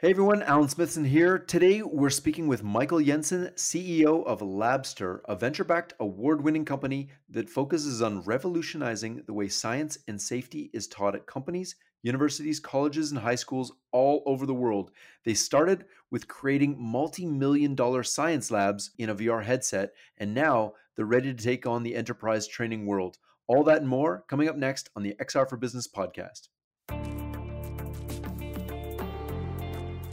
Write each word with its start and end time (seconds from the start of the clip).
Hey 0.00 0.10
everyone, 0.10 0.44
Alan 0.44 0.68
Smithson 0.68 1.06
here. 1.06 1.40
Today 1.40 1.82
we're 1.82 2.08
speaking 2.08 2.46
with 2.46 2.62
Michael 2.62 3.02
Jensen, 3.02 3.50
CEO 3.56 4.24
of 4.24 4.38
Labster, 4.38 5.22
a 5.24 5.34
venture 5.34 5.64
backed 5.64 5.92
award 5.98 6.40
winning 6.40 6.64
company 6.64 7.08
that 7.28 7.50
focuses 7.50 8.00
on 8.00 8.22
revolutionizing 8.22 9.24
the 9.26 9.32
way 9.32 9.48
science 9.48 9.98
and 10.06 10.22
safety 10.22 10.70
is 10.72 10.86
taught 10.86 11.16
at 11.16 11.26
companies, 11.26 11.74
universities, 12.04 12.60
colleges, 12.60 13.10
and 13.10 13.18
high 13.18 13.34
schools 13.34 13.72
all 13.90 14.22
over 14.24 14.46
the 14.46 14.54
world. 14.54 14.92
They 15.24 15.34
started 15.34 15.86
with 16.12 16.28
creating 16.28 16.76
multi 16.78 17.26
million 17.26 17.74
dollar 17.74 18.04
science 18.04 18.52
labs 18.52 18.92
in 18.98 19.10
a 19.10 19.16
VR 19.16 19.42
headset, 19.42 19.94
and 20.16 20.32
now 20.32 20.74
they're 20.94 21.06
ready 21.06 21.34
to 21.34 21.42
take 21.42 21.66
on 21.66 21.82
the 21.82 21.96
enterprise 21.96 22.46
training 22.46 22.86
world. 22.86 23.18
All 23.48 23.64
that 23.64 23.80
and 23.80 23.88
more 23.88 24.22
coming 24.28 24.48
up 24.48 24.54
next 24.54 24.90
on 24.94 25.02
the 25.02 25.16
XR 25.20 25.50
for 25.50 25.56
Business 25.56 25.88
podcast. 25.88 26.50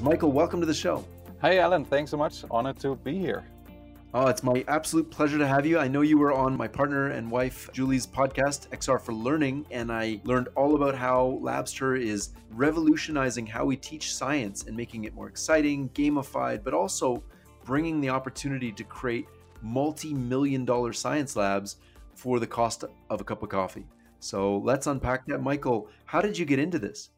Michael, 0.06 0.32
welcome 0.32 0.60
to 0.60 0.68
the 0.68 0.74
show. 0.74 1.04
Hi, 1.42 1.58
Alan. 1.58 1.84
Thanks 1.84 2.12
so 2.12 2.18
much. 2.18 2.46
Honored 2.52 2.78
to 2.82 2.96
be 2.96 3.18
here. 3.18 3.44
Oh, 4.14 4.28
it's 4.28 4.44
my 4.44 4.64
absolute 4.68 5.10
pleasure 5.10 5.40
to 5.40 5.48
have 5.48 5.66
you. 5.66 5.80
I 5.80 5.88
know 5.88 6.02
you 6.02 6.20
were 6.20 6.32
on 6.32 6.56
my 6.56 6.68
partner 6.68 7.08
and 7.08 7.32
wife 7.32 7.72
Julie's 7.74 8.06
podcast, 8.06 8.70
XR 8.70 9.02
for 9.02 9.16
Learning, 9.16 9.66
and 9.72 9.92
I 9.92 10.22
learned 10.24 10.50
all 10.56 10.76
about 10.76 10.94
how 10.94 11.40
Labster 11.42 12.00
is 12.00 12.34
revolutionizing 12.52 13.48
how 13.48 13.66
we 13.66 13.76
teach 13.78 14.14
science 14.14 14.66
and 14.66 14.78
making 14.78 15.06
it 15.06 15.16
more 15.16 15.28
exciting, 15.28 15.90
gamified, 15.90 16.64
but 16.64 16.76
also 16.76 17.24
bringing 17.64 18.00
the 18.00 18.10
opportunity 18.10 18.72
to 18.74 18.84
create 18.84 19.26
multi 19.64 20.14
million 20.14 20.66
dollar 20.66 20.94
science 20.94 21.36
labs 21.36 21.78
for 22.14 22.40
the 22.40 22.46
cost 22.46 22.84
of 23.10 23.22
a 23.22 23.24
cup 23.24 23.42
of 23.42 23.50
coffee. 23.50 23.88
So 24.20 24.58
let's 24.60 24.86
unpack 24.86 25.26
that. 25.26 25.42
Michael, 25.42 25.90
how 26.06 26.22
did 26.22 26.38
you 26.38 26.46
get 26.46 26.60
into 26.60 26.78
this? 26.78 27.10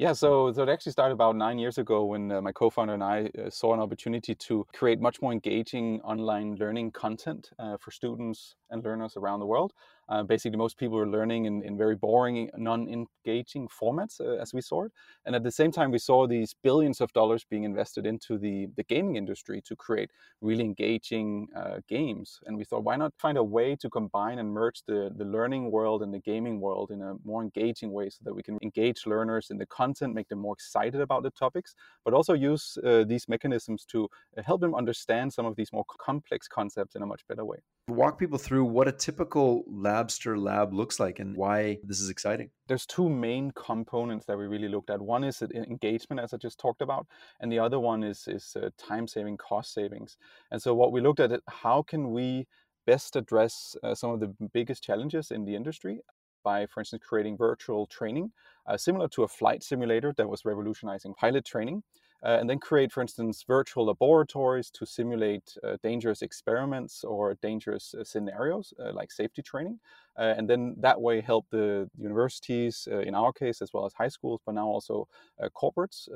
Yeah, 0.00 0.14
so, 0.14 0.50
so 0.50 0.62
it 0.62 0.70
actually 0.70 0.92
started 0.92 1.12
about 1.12 1.36
nine 1.36 1.58
years 1.58 1.76
ago 1.76 2.06
when 2.06 2.32
uh, 2.32 2.40
my 2.40 2.52
co-founder 2.52 2.94
and 2.94 3.04
I 3.04 3.30
uh, 3.38 3.50
saw 3.50 3.74
an 3.74 3.80
opportunity 3.80 4.34
to 4.34 4.66
create 4.72 4.98
much 4.98 5.20
more 5.20 5.30
engaging 5.30 6.00
online 6.00 6.54
learning 6.54 6.92
content 6.92 7.50
uh, 7.58 7.76
for 7.76 7.90
students 7.90 8.54
and 8.70 8.82
learners 8.82 9.18
around 9.18 9.40
the 9.40 9.46
world. 9.46 9.74
Uh, 10.10 10.24
basically, 10.24 10.58
most 10.58 10.76
people 10.76 10.98
are 10.98 11.08
learning 11.08 11.44
in, 11.44 11.62
in 11.62 11.78
very 11.78 11.94
boring, 11.94 12.50
non-engaging 12.56 13.68
formats, 13.68 14.20
uh, 14.20 14.42
as 14.42 14.52
we 14.52 14.60
saw 14.60 14.84
it. 14.84 14.92
And 15.24 15.36
at 15.36 15.44
the 15.44 15.52
same 15.52 15.70
time, 15.70 15.92
we 15.92 15.98
saw 15.98 16.26
these 16.26 16.54
billions 16.64 17.00
of 17.00 17.12
dollars 17.12 17.44
being 17.48 17.62
invested 17.62 18.06
into 18.06 18.36
the, 18.36 18.66
the 18.76 18.82
gaming 18.82 19.14
industry 19.14 19.62
to 19.66 19.76
create 19.76 20.10
really 20.40 20.64
engaging 20.64 21.46
uh, 21.54 21.76
games. 21.88 22.40
And 22.46 22.56
we 22.56 22.64
thought, 22.64 22.82
why 22.82 22.96
not 22.96 23.12
find 23.18 23.38
a 23.38 23.44
way 23.44 23.76
to 23.76 23.88
combine 23.88 24.40
and 24.40 24.50
merge 24.52 24.82
the, 24.86 25.12
the 25.16 25.24
learning 25.24 25.70
world 25.70 26.02
and 26.02 26.12
the 26.12 26.18
gaming 26.18 26.60
world 26.60 26.90
in 26.90 27.00
a 27.02 27.14
more 27.24 27.42
engaging 27.42 27.92
way 27.92 28.10
so 28.10 28.18
that 28.24 28.34
we 28.34 28.42
can 28.42 28.58
engage 28.62 29.06
learners 29.06 29.50
in 29.50 29.58
the 29.58 29.66
content, 29.66 30.14
make 30.14 30.28
them 30.28 30.40
more 30.40 30.54
excited 30.54 31.00
about 31.00 31.22
the 31.22 31.30
topics, 31.30 31.76
but 32.04 32.14
also 32.14 32.32
use 32.32 32.76
uh, 32.84 33.04
these 33.06 33.28
mechanisms 33.28 33.84
to 33.84 34.08
uh, 34.36 34.42
help 34.42 34.60
them 34.60 34.74
understand 34.74 35.32
some 35.32 35.46
of 35.46 35.54
these 35.54 35.72
more 35.72 35.84
complex 35.98 36.48
concepts 36.48 36.96
in 36.96 37.02
a 37.02 37.06
much 37.06 37.22
better 37.28 37.44
way. 37.44 37.58
Walk 37.88 38.18
people 38.18 38.38
through 38.38 38.64
what 38.64 38.88
a 38.88 38.92
typical 38.92 39.64
Labster 40.00 40.40
lab 40.40 40.72
looks 40.72 40.98
like 40.98 41.18
and 41.18 41.36
why 41.36 41.78
this 41.82 42.00
is 42.00 42.08
exciting. 42.08 42.50
There's 42.68 42.86
two 42.86 43.08
main 43.08 43.50
components 43.52 44.26
that 44.26 44.38
we 44.38 44.46
really 44.46 44.68
looked 44.68 44.90
at. 44.90 45.00
One 45.00 45.24
is 45.24 45.42
engagement, 45.42 46.20
as 46.20 46.32
I 46.32 46.36
just 46.36 46.58
talked 46.58 46.82
about, 46.82 47.06
and 47.40 47.50
the 47.52 47.58
other 47.58 47.78
one 47.78 48.02
is 48.02 48.26
is 48.26 48.56
uh, 48.56 48.70
time 48.78 49.06
saving, 49.06 49.36
cost 49.36 49.74
savings. 49.74 50.16
And 50.50 50.60
so 50.60 50.74
what 50.74 50.92
we 50.92 51.00
looked 51.00 51.20
at, 51.20 51.40
how 51.48 51.82
can 51.82 52.12
we 52.12 52.46
best 52.86 53.16
address 53.16 53.76
uh, 53.82 53.94
some 53.94 54.10
of 54.10 54.20
the 54.20 54.34
biggest 54.52 54.82
challenges 54.82 55.30
in 55.30 55.44
the 55.44 55.54
industry 55.54 56.00
by, 56.42 56.66
for 56.66 56.80
instance, 56.80 57.02
creating 57.06 57.36
virtual 57.36 57.86
training, 57.86 58.32
uh, 58.66 58.76
similar 58.76 59.08
to 59.08 59.24
a 59.24 59.28
flight 59.28 59.62
simulator 59.62 60.14
that 60.16 60.28
was 60.28 60.44
revolutionizing 60.44 61.14
pilot 61.14 61.44
training 61.44 61.82
uh, 62.22 62.36
and 62.38 62.50
then 62.50 62.58
create, 62.58 62.92
for 62.92 63.00
instance, 63.00 63.44
virtual 63.46 63.86
laboratories 63.86 64.70
to 64.70 64.84
simulate 64.84 65.56
uh, 65.64 65.76
dangerous 65.82 66.22
experiments 66.22 67.02
or 67.02 67.34
dangerous 67.42 67.94
uh, 67.94 68.04
scenarios 68.04 68.74
uh, 68.78 68.92
like 68.92 69.10
safety 69.10 69.42
training. 69.42 69.78
Uh, 70.18 70.34
and 70.36 70.50
then 70.50 70.74
that 70.78 71.00
way 71.00 71.20
help 71.20 71.46
the 71.50 71.88
universities, 71.96 72.86
uh, 72.90 72.98
in 72.98 73.14
our 73.14 73.32
case, 73.32 73.62
as 73.62 73.72
well 73.72 73.86
as 73.86 73.94
high 73.94 74.08
schools, 74.08 74.40
but 74.44 74.54
now 74.54 74.66
also 74.66 75.08
corporates, 75.56 76.08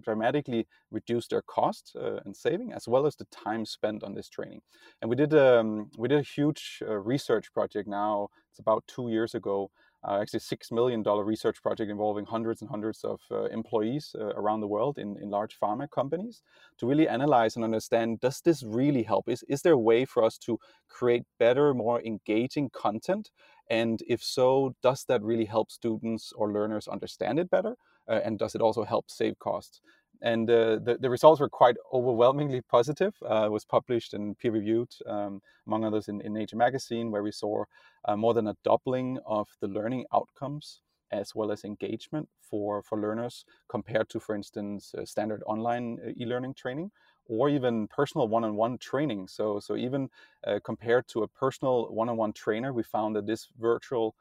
dramatically 0.00 0.66
reduce 0.90 1.26
their 1.26 1.42
cost 1.42 1.94
and 2.24 2.34
saving, 2.34 2.72
as 2.72 2.88
well 2.88 3.04
as 3.04 3.16
the 3.16 3.26
time 3.26 3.66
spent 3.66 4.02
on 4.02 4.14
this 4.14 4.30
training. 4.30 4.62
And 5.02 5.10
we 5.10 5.16
did 5.16 5.34
um, 5.34 5.90
we 5.98 6.08
did 6.08 6.20
a 6.20 6.22
huge 6.22 6.82
research 6.86 7.52
project 7.52 7.86
now. 7.86 8.28
It's 8.50 8.60
about 8.60 8.84
two 8.86 9.10
years 9.10 9.34
ago 9.34 9.70
uh, 10.06 10.18
actually 10.20 10.40
six 10.40 10.70
million 10.70 11.02
dollar 11.02 11.24
research 11.24 11.62
project 11.62 11.90
involving 11.90 12.24
hundreds 12.24 12.60
and 12.60 12.70
hundreds 12.70 13.04
of 13.04 13.20
uh, 13.30 13.44
employees 13.46 14.14
uh, 14.18 14.26
around 14.36 14.60
the 14.60 14.66
world 14.66 14.98
in, 14.98 15.16
in 15.20 15.30
large 15.30 15.58
pharma 15.58 15.90
companies 15.90 16.42
to 16.78 16.86
really 16.86 17.08
analyze 17.08 17.56
and 17.56 17.64
understand 17.64 18.20
does 18.20 18.40
this 18.40 18.62
really 18.62 19.02
help? 19.02 19.28
Is, 19.28 19.44
is 19.48 19.62
there 19.62 19.72
a 19.72 19.78
way 19.78 20.04
for 20.04 20.22
us 20.22 20.38
to 20.38 20.58
create 20.88 21.24
better 21.38 21.74
more 21.74 22.00
engaging 22.02 22.70
content? 22.70 23.30
And 23.70 24.02
if 24.08 24.22
so 24.22 24.74
does 24.82 25.04
that 25.08 25.22
really 25.22 25.44
help 25.44 25.70
students 25.70 26.32
or 26.34 26.52
learners 26.52 26.88
understand 26.88 27.38
it 27.38 27.50
better? 27.50 27.76
Uh, 28.08 28.20
and 28.24 28.38
does 28.38 28.54
it 28.54 28.62
also 28.62 28.84
help 28.84 29.10
save 29.10 29.38
costs 29.38 29.80
and 30.22 30.50
uh, 30.50 30.78
the, 30.82 30.98
the 31.00 31.10
results 31.10 31.40
were 31.40 31.48
quite 31.48 31.76
overwhelmingly 31.92 32.60
positive. 32.60 33.14
Uh, 33.22 33.44
it 33.46 33.52
was 33.52 33.64
published 33.64 34.14
and 34.14 34.38
peer 34.38 34.52
reviewed, 34.52 34.92
um, 35.06 35.40
among 35.66 35.84
others, 35.84 36.08
in, 36.08 36.20
in, 36.22 36.32
Nature 36.32 36.56
magazine, 36.56 37.10
where 37.10 37.22
we 37.22 37.32
saw 37.32 37.64
uh, 38.04 38.16
more 38.16 38.34
than 38.34 38.48
a 38.48 38.56
doubling 38.64 39.18
of 39.26 39.48
the 39.60 39.68
learning 39.68 40.04
outcomes 40.12 40.80
as 41.10 41.34
well 41.34 41.50
as 41.50 41.64
engagement 41.64 42.28
for, 42.42 42.82
for 42.82 43.00
learners 43.00 43.44
compared 43.68 44.08
to, 44.10 44.20
for 44.20 44.34
instance, 44.34 44.94
uh, 44.98 45.04
standard 45.04 45.42
online 45.46 45.98
uh, 46.04 46.10
e-learning 46.18 46.52
training 46.52 46.90
or 47.26 47.48
even 47.48 47.86
personal 47.88 48.28
one-on-one 48.28 48.76
training. 48.78 49.26
So, 49.28 49.58
so 49.60 49.76
even 49.76 50.10
uh, 50.46 50.58
compared 50.64 51.06
to 51.08 51.22
a 51.22 51.28
personal 51.28 51.86
one-on-one 51.92 52.32
trainer, 52.32 52.72
we 52.72 52.82
found 52.82 53.16
that 53.16 53.26
this 53.26 53.48
virtual 53.58 54.14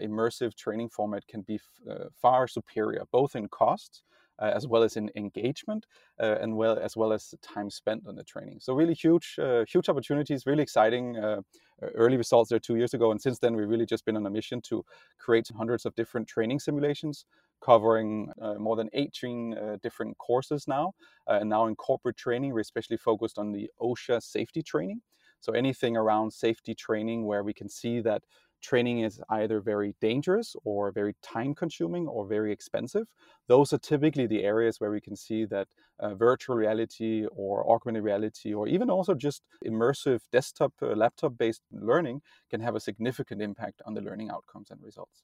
immersive 0.00 0.54
training 0.54 0.88
format 0.88 1.26
can 1.26 1.42
be 1.42 1.56
f- 1.56 2.06
far 2.20 2.46
superior, 2.46 3.02
both 3.10 3.34
in 3.34 3.48
cost 3.48 4.02
uh, 4.04 4.21
as 4.46 4.66
well 4.66 4.82
as 4.82 4.96
in 4.96 5.10
engagement 5.16 5.86
uh, 6.20 6.36
and 6.40 6.56
well 6.56 6.78
as 6.78 6.96
well 6.96 7.12
as 7.12 7.34
time 7.42 7.70
spent 7.70 8.06
on 8.06 8.16
the 8.16 8.24
training. 8.24 8.58
So 8.60 8.74
really 8.74 8.94
huge, 8.94 9.36
uh, 9.40 9.64
huge 9.64 9.88
opportunities, 9.88 10.46
really 10.46 10.62
exciting. 10.62 11.16
early 11.94 12.16
results 12.16 12.48
there 12.48 12.60
two 12.60 12.76
years 12.76 12.94
ago, 12.94 13.10
and 13.10 13.20
since 13.20 13.40
then 13.40 13.56
we've 13.56 13.68
really 13.68 13.86
just 13.86 14.04
been 14.04 14.16
on 14.16 14.24
a 14.24 14.30
mission 14.30 14.60
to 14.60 14.84
create 15.18 15.50
hundreds 15.56 15.84
of 15.84 15.92
different 15.96 16.28
training 16.28 16.60
simulations 16.60 17.26
covering 17.62 18.30
uh, 18.40 18.54
more 18.54 18.76
than 18.76 18.90
18 18.92 19.54
uh, 19.54 19.76
different 19.82 20.18
courses 20.18 20.66
now. 20.66 20.92
Uh, 21.28 21.38
and 21.40 21.48
now 21.48 21.66
in 21.66 21.76
corporate 21.76 22.16
training, 22.16 22.52
we're 22.52 22.60
especially 22.60 22.96
focused 22.96 23.38
on 23.38 23.52
the 23.52 23.70
OSHA 23.80 24.22
safety 24.22 24.62
training. 24.62 25.00
So 25.40 25.52
anything 25.52 25.96
around 25.96 26.32
safety 26.32 26.74
training 26.74 27.24
where 27.24 27.42
we 27.42 27.52
can 27.52 27.68
see 27.68 28.00
that 28.00 28.22
training 28.62 29.00
is 29.00 29.20
either 29.30 29.60
very 29.60 29.94
dangerous 30.00 30.56
or 30.64 30.92
very 30.92 31.14
time 31.22 31.54
consuming 31.54 32.06
or 32.06 32.26
very 32.26 32.52
expensive. 32.52 33.06
Those 33.48 33.72
are 33.72 33.78
typically 33.78 34.26
the 34.26 34.44
areas 34.44 34.80
where 34.80 34.90
we 34.90 35.00
can 35.00 35.16
see 35.16 35.44
that 35.46 35.68
uh, 35.98 36.14
virtual 36.14 36.56
reality 36.56 37.26
or 37.32 37.68
augmented 37.70 38.04
reality 38.04 38.54
or 38.54 38.68
even 38.68 38.88
also 38.88 39.14
just 39.14 39.42
immersive 39.66 40.20
desktop, 40.30 40.72
uh, 40.82 40.86
laptop 40.86 41.36
based 41.36 41.62
learning 41.70 42.22
can 42.50 42.60
have 42.60 42.76
a 42.76 42.80
significant 42.80 43.42
impact 43.42 43.82
on 43.86 43.94
the 43.94 44.00
learning 44.00 44.30
outcomes 44.30 44.70
and 44.70 44.80
results. 44.82 45.22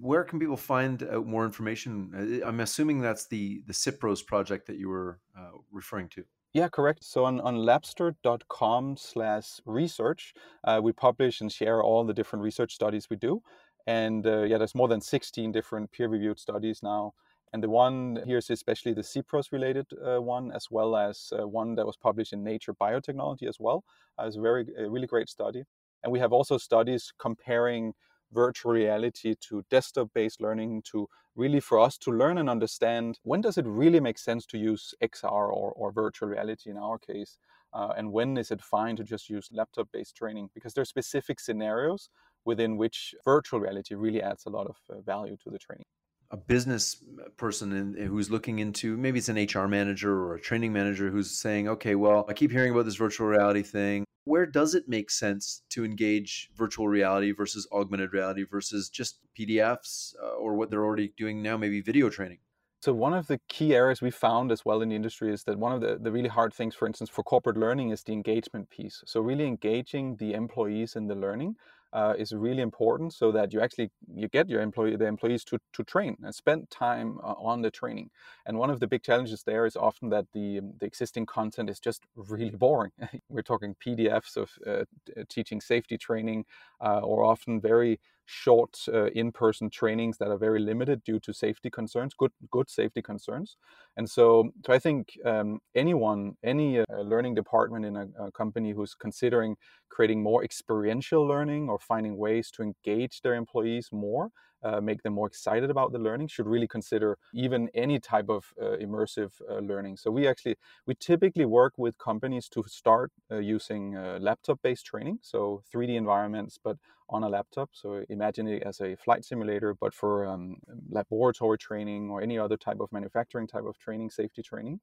Where 0.00 0.24
can 0.24 0.38
people 0.38 0.56
find 0.56 1.02
out 1.02 1.26
more 1.26 1.44
information? 1.44 2.40
Uh, 2.42 2.46
I'm 2.46 2.60
assuming 2.60 3.00
that's 3.00 3.26
the 3.26 3.62
the 3.66 3.72
CIPROS 3.72 4.24
project 4.24 4.66
that 4.68 4.76
you 4.76 4.88
were 4.88 5.18
uh, 5.36 5.58
referring 5.70 6.08
to. 6.10 6.24
Yeah, 6.52 6.68
correct. 6.68 7.02
So 7.04 7.24
on, 7.24 7.40
on 7.40 7.56
labster.com 7.56 8.96
slash 8.98 9.60
research, 9.64 10.34
uh, 10.64 10.80
we 10.82 10.92
publish 10.92 11.40
and 11.40 11.50
share 11.50 11.82
all 11.82 12.04
the 12.04 12.12
different 12.12 12.42
research 12.42 12.74
studies 12.74 13.08
we 13.08 13.16
do. 13.16 13.42
And 13.86 14.26
uh, 14.26 14.42
yeah, 14.42 14.58
there's 14.58 14.74
more 14.74 14.88
than 14.88 15.00
16 15.00 15.50
different 15.50 15.90
peer-reviewed 15.92 16.38
studies 16.38 16.80
now. 16.82 17.14
And 17.54 17.62
the 17.62 17.70
one 17.70 18.22
here 18.26 18.38
is 18.38 18.50
especially 18.50 18.92
the 18.92 19.02
CIPROS 19.02 19.50
related 19.50 19.86
uh, 20.04 20.20
one, 20.20 20.52
as 20.52 20.68
well 20.70 20.94
as 20.94 21.32
uh, 21.38 21.48
one 21.48 21.74
that 21.76 21.86
was 21.86 21.96
published 21.96 22.32
in 22.34 22.44
Nature 22.44 22.74
Biotechnology 22.74 23.48
as 23.48 23.56
well. 23.58 23.84
Uh, 24.18 24.26
it's 24.26 24.36
a 24.36 24.40
very, 24.40 24.66
a 24.78 24.88
really 24.88 25.06
great 25.06 25.28
study. 25.30 25.64
And 26.02 26.12
we 26.12 26.18
have 26.18 26.32
also 26.32 26.58
studies 26.58 27.12
comparing 27.18 27.94
virtual 28.32 28.72
reality 28.72 29.34
to 29.48 29.64
desktop 29.70 30.10
based 30.14 30.40
learning 30.40 30.82
to 30.82 31.08
really 31.34 31.60
for 31.60 31.80
us 31.80 31.96
to 31.98 32.10
learn 32.10 32.38
and 32.38 32.50
understand 32.50 33.18
when 33.22 33.40
does 33.40 33.58
it 33.58 33.66
really 33.66 34.00
make 34.00 34.18
sense 34.18 34.44
to 34.46 34.58
use 34.58 34.94
XR 35.02 35.30
or, 35.30 35.72
or 35.72 35.92
virtual 35.92 36.28
reality 36.28 36.70
in 36.70 36.76
our 36.76 36.98
case, 36.98 37.38
uh, 37.72 37.92
and 37.96 38.12
when 38.12 38.36
is 38.36 38.50
it 38.50 38.60
fine 38.60 38.96
to 38.96 39.04
just 39.04 39.30
use 39.30 39.48
laptop 39.52 39.88
based 39.92 40.16
training 40.16 40.50
because 40.54 40.74
there 40.74 40.82
are 40.82 40.86
specific 40.86 41.40
scenarios 41.40 42.10
within 42.44 42.76
which 42.76 43.14
virtual 43.24 43.60
reality 43.60 43.94
really 43.94 44.22
adds 44.22 44.44
a 44.46 44.50
lot 44.50 44.66
of 44.66 44.76
uh, 44.90 45.00
value 45.00 45.36
to 45.42 45.50
the 45.50 45.58
training 45.58 45.86
a 46.32 46.36
business 46.36 46.96
person 47.36 47.72
in, 47.72 48.06
who's 48.06 48.30
looking 48.30 48.58
into 48.58 48.96
maybe 48.96 49.18
it's 49.18 49.28
an 49.28 49.36
HR 49.36 49.68
manager 49.68 50.12
or 50.12 50.34
a 50.34 50.40
training 50.40 50.72
manager 50.72 51.10
who's 51.10 51.30
saying, 51.30 51.68
okay, 51.68 51.94
well, 51.94 52.24
I 52.26 52.32
keep 52.32 52.50
hearing 52.50 52.72
about 52.72 52.86
this 52.86 52.96
virtual 52.96 53.26
reality 53.26 53.62
thing. 53.62 54.04
Where 54.24 54.46
does 54.46 54.74
it 54.74 54.88
make 54.88 55.10
sense 55.10 55.62
to 55.70 55.84
engage 55.84 56.50
virtual 56.56 56.86
reality 56.86 57.32
versus 57.32 57.66
augmented 57.72 58.12
reality 58.12 58.44
versus 58.44 58.88
just 58.88 59.18
PDFs 59.38 60.14
uh, 60.22 60.34
or 60.34 60.54
what 60.54 60.70
they're 60.70 60.84
already 60.84 61.12
doing 61.16 61.42
now, 61.42 61.56
maybe 61.56 61.80
video 61.80 62.08
training? 62.08 62.38
So 62.80 62.92
one 62.92 63.14
of 63.14 63.28
the 63.28 63.40
key 63.48 63.74
areas 63.74 64.00
we 64.00 64.10
found 64.10 64.50
as 64.50 64.64
well 64.64 64.82
in 64.82 64.88
the 64.88 64.96
industry 64.96 65.32
is 65.32 65.44
that 65.44 65.58
one 65.58 65.72
of 65.72 65.80
the, 65.80 65.98
the 66.00 66.10
really 66.10 66.28
hard 66.28 66.52
things, 66.52 66.74
for 66.74 66.86
instance, 66.86 67.10
for 67.10 67.22
corporate 67.22 67.56
learning 67.56 67.90
is 67.90 68.02
the 68.02 68.12
engagement 68.12 68.70
piece. 68.70 69.02
So 69.06 69.20
really 69.20 69.46
engaging 69.46 70.16
the 70.16 70.34
employees 70.34 70.96
in 70.96 71.06
the 71.06 71.14
learning 71.14 71.56
uh, 71.92 72.14
is 72.18 72.32
really 72.32 72.62
important 72.62 73.12
so 73.12 73.30
that 73.32 73.52
you 73.52 73.60
actually 73.60 73.90
you 74.14 74.28
get 74.28 74.48
your 74.48 74.62
employee 74.62 74.96
the 74.96 75.06
employees 75.06 75.44
to, 75.44 75.58
to 75.72 75.84
train 75.84 76.16
and 76.22 76.34
spend 76.34 76.70
time 76.70 77.18
uh, 77.22 77.34
on 77.38 77.62
the 77.62 77.70
training. 77.70 78.10
And 78.46 78.58
one 78.58 78.70
of 78.70 78.80
the 78.80 78.86
big 78.86 79.02
challenges 79.02 79.42
there 79.42 79.66
is 79.66 79.76
often 79.76 80.08
that 80.10 80.26
the 80.32 80.58
um, 80.58 80.72
the 80.78 80.86
existing 80.86 81.26
content 81.26 81.68
is 81.70 81.80
just 81.80 82.04
really 82.16 82.50
boring. 82.50 82.92
We're 83.28 83.42
talking 83.42 83.74
pdfs 83.84 84.36
of 84.36 84.50
uh, 84.66 84.84
teaching 85.28 85.60
safety 85.60 85.98
training 85.98 86.44
uh, 86.80 87.00
or 87.00 87.24
often 87.24 87.60
very 87.60 88.00
short 88.32 88.78
uh, 88.88 89.10
in-person 89.10 89.68
trainings 89.68 90.16
that 90.18 90.28
are 90.28 90.38
very 90.38 90.58
limited 90.58 91.04
due 91.04 91.20
to 91.20 91.32
safety 91.34 91.68
concerns, 91.68 92.14
good 92.14 92.32
good 92.50 92.70
safety 92.70 93.02
concerns. 93.02 93.56
And 93.96 94.08
so, 94.08 94.50
so 94.64 94.72
I 94.72 94.78
think 94.78 95.18
um, 95.26 95.60
anyone, 95.74 96.36
any 96.42 96.80
uh, 96.80 96.84
learning 97.04 97.34
department 97.34 97.84
in 97.84 97.96
a, 97.96 98.06
a, 98.18 98.32
company 98.32 98.72
who's 98.72 98.94
considering 98.94 99.56
creating 99.90 100.22
more 100.22 100.42
experiential 100.42 101.26
learning 101.26 101.68
or 101.68 101.78
finding 101.78 102.16
ways 102.16 102.50
to 102.52 102.62
engage 102.62 103.20
their 103.20 103.34
employees 103.34 103.90
more 103.92 104.30
uh, 104.62 104.80
make 104.80 105.02
them 105.02 105.14
more 105.14 105.26
excited 105.26 105.70
about 105.70 105.92
the 105.92 105.98
learning 105.98 106.28
should 106.28 106.46
really 106.46 106.68
consider 106.68 107.18
even 107.32 107.68
any 107.74 107.98
type 107.98 108.28
of 108.28 108.52
uh, 108.60 108.76
immersive 108.80 109.32
uh, 109.50 109.58
learning. 109.58 109.96
So 109.96 110.10
we 110.10 110.26
actually 110.26 110.56
we 110.86 110.94
typically 110.94 111.44
work 111.44 111.74
with 111.76 111.98
companies 111.98 112.48
to 112.50 112.64
start 112.66 113.12
uh, 113.30 113.38
using 113.38 113.96
uh, 113.96 114.18
laptop 114.20 114.60
based 114.62 114.86
training 114.86 115.18
so 115.22 115.62
3d 115.72 115.96
environments 115.96 116.58
but 116.62 116.76
on 117.08 117.22
a 117.24 117.28
laptop. 117.28 117.70
So 117.72 118.04
imagine 118.08 118.48
it 118.48 118.62
as 118.62 118.80
a 118.80 118.96
flight 118.96 119.24
simulator 119.24 119.74
but 119.74 119.92
for 119.92 120.26
um, 120.26 120.56
laboratory 120.90 121.58
training 121.58 122.10
or 122.10 122.22
any 122.22 122.38
other 122.38 122.56
type 122.56 122.80
of 122.80 122.90
manufacturing 122.92 123.46
type 123.46 123.64
of 123.64 123.78
training 123.78 124.10
safety 124.10 124.42
training 124.42 124.80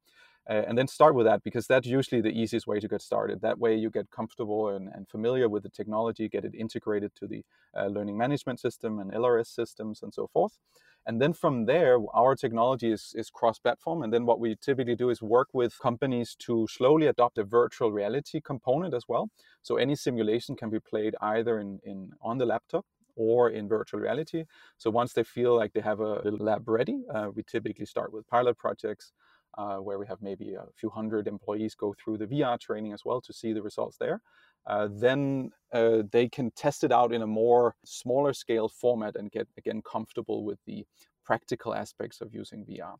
uh, 0.49 0.63
and 0.67 0.77
then 0.77 0.87
start 0.87 1.15
with 1.15 1.25
that 1.25 1.43
because 1.43 1.67
that's 1.67 1.87
usually 1.87 2.21
the 2.21 2.29
easiest 2.29 2.67
way 2.67 2.79
to 2.79 2.87
get 2.87 3.01
started. 3.01 3.41
That 3.41 3.59
way, 3.59 3.75
you 3.75 3.89
get 3.89 4.09
comfortable 4.11 4.69
and, 4.69 4.89
and 4.93 5.07
familiar 5.07 5.49
with 5.49 5.63
the 5.63 5.69
technology, 5.69 6.27
get 6.29 6.45
it 6.45 6.53
integrated 6.55 7.15
to 7.15 7.27
the 7.27 7.43
uh, 7.75 7.87
learning 7.87 8.17
management 8.17 8.59
system 8.59 8.99
and 8.99 9.11
LRS 9.11 9.47
systems 9.47 10.01
and 10.01 10.13
so 10.13 10.27
forth. 10.27 10.57
And 11.05 11.21
then 11.21 11.33
from 11.33 11.65
there, 11.65 11.97
our 12.13 12.35
technology 12.35 12.91
is, 12.91 13.13
is 13.15 13.29
cross 13.29 13.57
platform. 13.57 14.03
And 14.03 14.13
then 14.13 14.25
what 14.25 14.39
we 14.39 14.55
typically 14.55 14.95
do 14.95 15.09
is 15.09 15.21
work 15.21 15.47
with 15.53 15.79
companies 15.79 16.35
to 16.39 16.67
slowly 16.69 17.07
adopt 17.07 17.37
a 17.37 17.43
virtual 17.43 17.91
reality 17.91 18.41
component 18.41 18.93
as 18.93 19.05
well. 19.07 19.29
So 19.61 19.77
any 19.77 19.95
simulation 19.95 20.55
can 20.55 20.69
be 20.69 20.79
played 20.79 21.15
either 21.21 21.59
in, 21.59 21.79
in 21.83 22.11
on 22.21 22.37
the 22.37 22.45
laptop 22.45 22.85
or 23.15 23.49
in 23.49 23.67
virtual 23.67 23.99
reality. 23.99 24.45
So 24.77 24.89
once 24.89 25.13
they 25.13 25.23
feel 25.23 25.55
like 25.55 25.73
they 25.73 25.81
have 25.81 25.99
a 25.99 26.21
lab 26.29 26.67
ready, 26.67 27.01
uh, 27.13 27.29
we 27.33 27.43
typically 27.43 27.85
start 27.85 28.13
with 28.13 28.27
pilot 28.27 28.57
projects 28.57 29.11
uh, 29.57 29.77
where 29.77 29.99
we 29.99 30.07
have 30.07 30.21
maybe 30.21 30.53
a 30.53 30.65
few 30.75 30.89
hundred 30.89 31.27
employees 31.27 31.75
go 31.75 31.93
through 32.01 32.17
the 32.17 32.27
VR 32.27 32.59
training 32.59 32.93
as 32.93 33.03
well 33.05 33.21
to 33.21 33.33
see 33.33 33.53
the 33.53 33.61
results 33.61 33.97
there. 33.97 34.21
Uh, 34.67 34.87
then 34.91 35.51
uh, 35.73 36.03
they 36.11 36.27
can 36.27 36.51
test 36.51 36.83
it 36.83 36.91
out 36.91 37.13
in 37.13 37.21
a 37.21 37.27
more 37.27 37.75
smaller 37.85 38.33
scale 38.33 38.69
format 38.69 39.15
and 39.15 39.31
get 39.31 39.47
again 39.57 39.81
comfortable 39.81 40.43
with 40.43 40.59
the 40.65 40.85
practical 41.25 41.73
aspects 41.73 42.21
of 42.21 42.33
using 42.33 42.65
VR. 42.65 42.95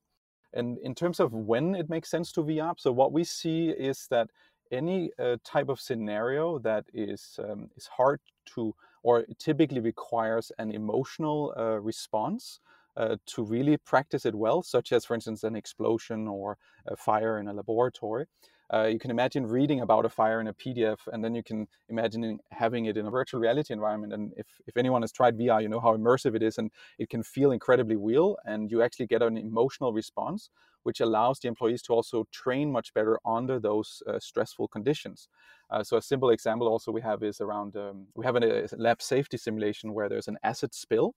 And 0.53 0.77
in 0.79 0.95
terms 0.95 1.19
of 1.19 1.33
when 1.33 1.75
it 1.75 1.89
makes 1.89 2.09
sense 2.09 2.31
to 2.33 2.41
VR, 2.41 2.73
so 2.77 2.91
what 2.91 3.11
we 3.11 3.23
see 3.23 3.69
is 3.69 4.07
that 4.09 4.29
any 4.71 5.11
uh, 5.19 5.37
type 5.43 5.69
of 5.69 5.79
scenario 5.79 6.59
that 6.59 6.85
is 6.93 7.39
um, 7.43 7.69
is 7.75 7.87
hard 7.87 8.19
to 8.53 8.73
or 9.03 9.25
typically 9.37 9.79
requires 9.79 10.51
an 10.57 10.71
emotional 10.71 11.53
uh, 11.57 11.79
response 11.79 12.59
uh, 12.99 13.15
to 13.25 13.43
really 13.43 13.77
practice 13.77 14.25
it 14.25 14.35
well, 14.35 14.61
such 14.61 14.91
as, 14.91 15.05
for 15.05 15.15
instance, 15.15 15.43
an 15.43 15.55
explosion 15.55 16.27
or 16.27 16.57
a 16.85 16.97
fire 16.97 17.39
in 17.39 17.47
a 17.47 17.53
laboratory. 17.53 18.25
Uh, 18.71 18.83
you 18.83 18.99
can 18.99 19.09
imagine 19.09 19.47
reading 19.47 19.81
about 19.81 20.05
a 20.05 20.09
fire 20.09 20.39
in 20.41 20.47
a 20.47 20.53
PDF, 20.53 20.99
and 21.11 21.23
then 21.23 21.33
you 21.33 21.41
can 21.41 21.67
imagine 21.87 22.39
having 22.51 22.85
it 22.85 22.97
in 22.97 23.07
a 23.07 23.09
virtual 23.09 23.39
reality 23.39 23.73
environment. 23.73 24.13
And 24.13 24.31
if, 24.37 24.45
if 24.67 24.77
anyone 24.77 25.01
has 25.01 25.11
tried 25.11 25.37
VR, 25.37 25.61
you 25.61 25.69
know 25.69 25.79
how 25.79 25.95
immersive 25.97 26.35
it 26.35 26.43
is, 26.43 26.59
and 26.59 26.69
it 26.99 27.09
can 27.09 27.23
feel 27.23 27.51
incredibly 27.51 27.95
real, 27.95 28.37
and 28.45 28.69
you 28.69 28.83
actually 28.83 29.07
get 29.07 29.23
an 29.23 29.37
emotional 29.37 29.91
response, 29.91 30.51
which 30.83 30.99
allows 30.99 31.39
the 31.39 31.47
employees 31.47 31.81
to 31.83 31.93
also 31.93 32.27
train 32.31 32.71
much 32.71 32.93
better 32.93 33.17
under 33.25 33.59
those 33.59 34.03
uh, 34.07 34.19
stressful 34.19 34.67
conditions. 34.67 35.29
Uh, 35.71 35.83
so 35.83 35.97
a 35.97 36.01
simple 36.01 36.29
example 36.29 36.67
also 36.67 36.91
we 36.91 37.01
have 37.01 37.23
is 37.23 37.41
around 37.41 37.75
um, 37.75 38.07
we 38.15 38.25
have 38.25 38.35
a 38.35 38.67
lab 38.77 39.01
safety 39.01 39.37
simulation 39.37 39.93
where 39.93 40.09
there's 40.09 40.27
an 40.27 40.37
acid 40.43 40.73
spill 40.73 41.15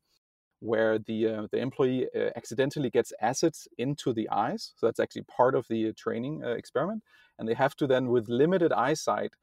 where 0.63 0.99
the 0.99 1.27
uh, 1.27 1.47
the 1.51 1.59
employee 1.59 2.07
uh, 2.15 2.31
accidentally 2.37 2.89
gets 2.89 3.13
acids 3.21 3.67
into 3.79 4.13
the 4.13 4.29
eyes. 4.31 4.73
So 4.77 4.87
that's 4.87 5.01
actually 5.01 5.23
part 5.23 5.55
of 5.55 5.67
the 5.69 5.89
uh, 5.89 5.93
training 5.97 6.43
uh, 6.45 6.51
experiment, 6.51 7.03
and 7.39 7.49
they 7.49 7.55
have 7.55 7.75
to 7.77 7.87
then, 7.87 8.09
with 8.09 8.29
limited 8.29 8.73
eyesight, 8.73 9.35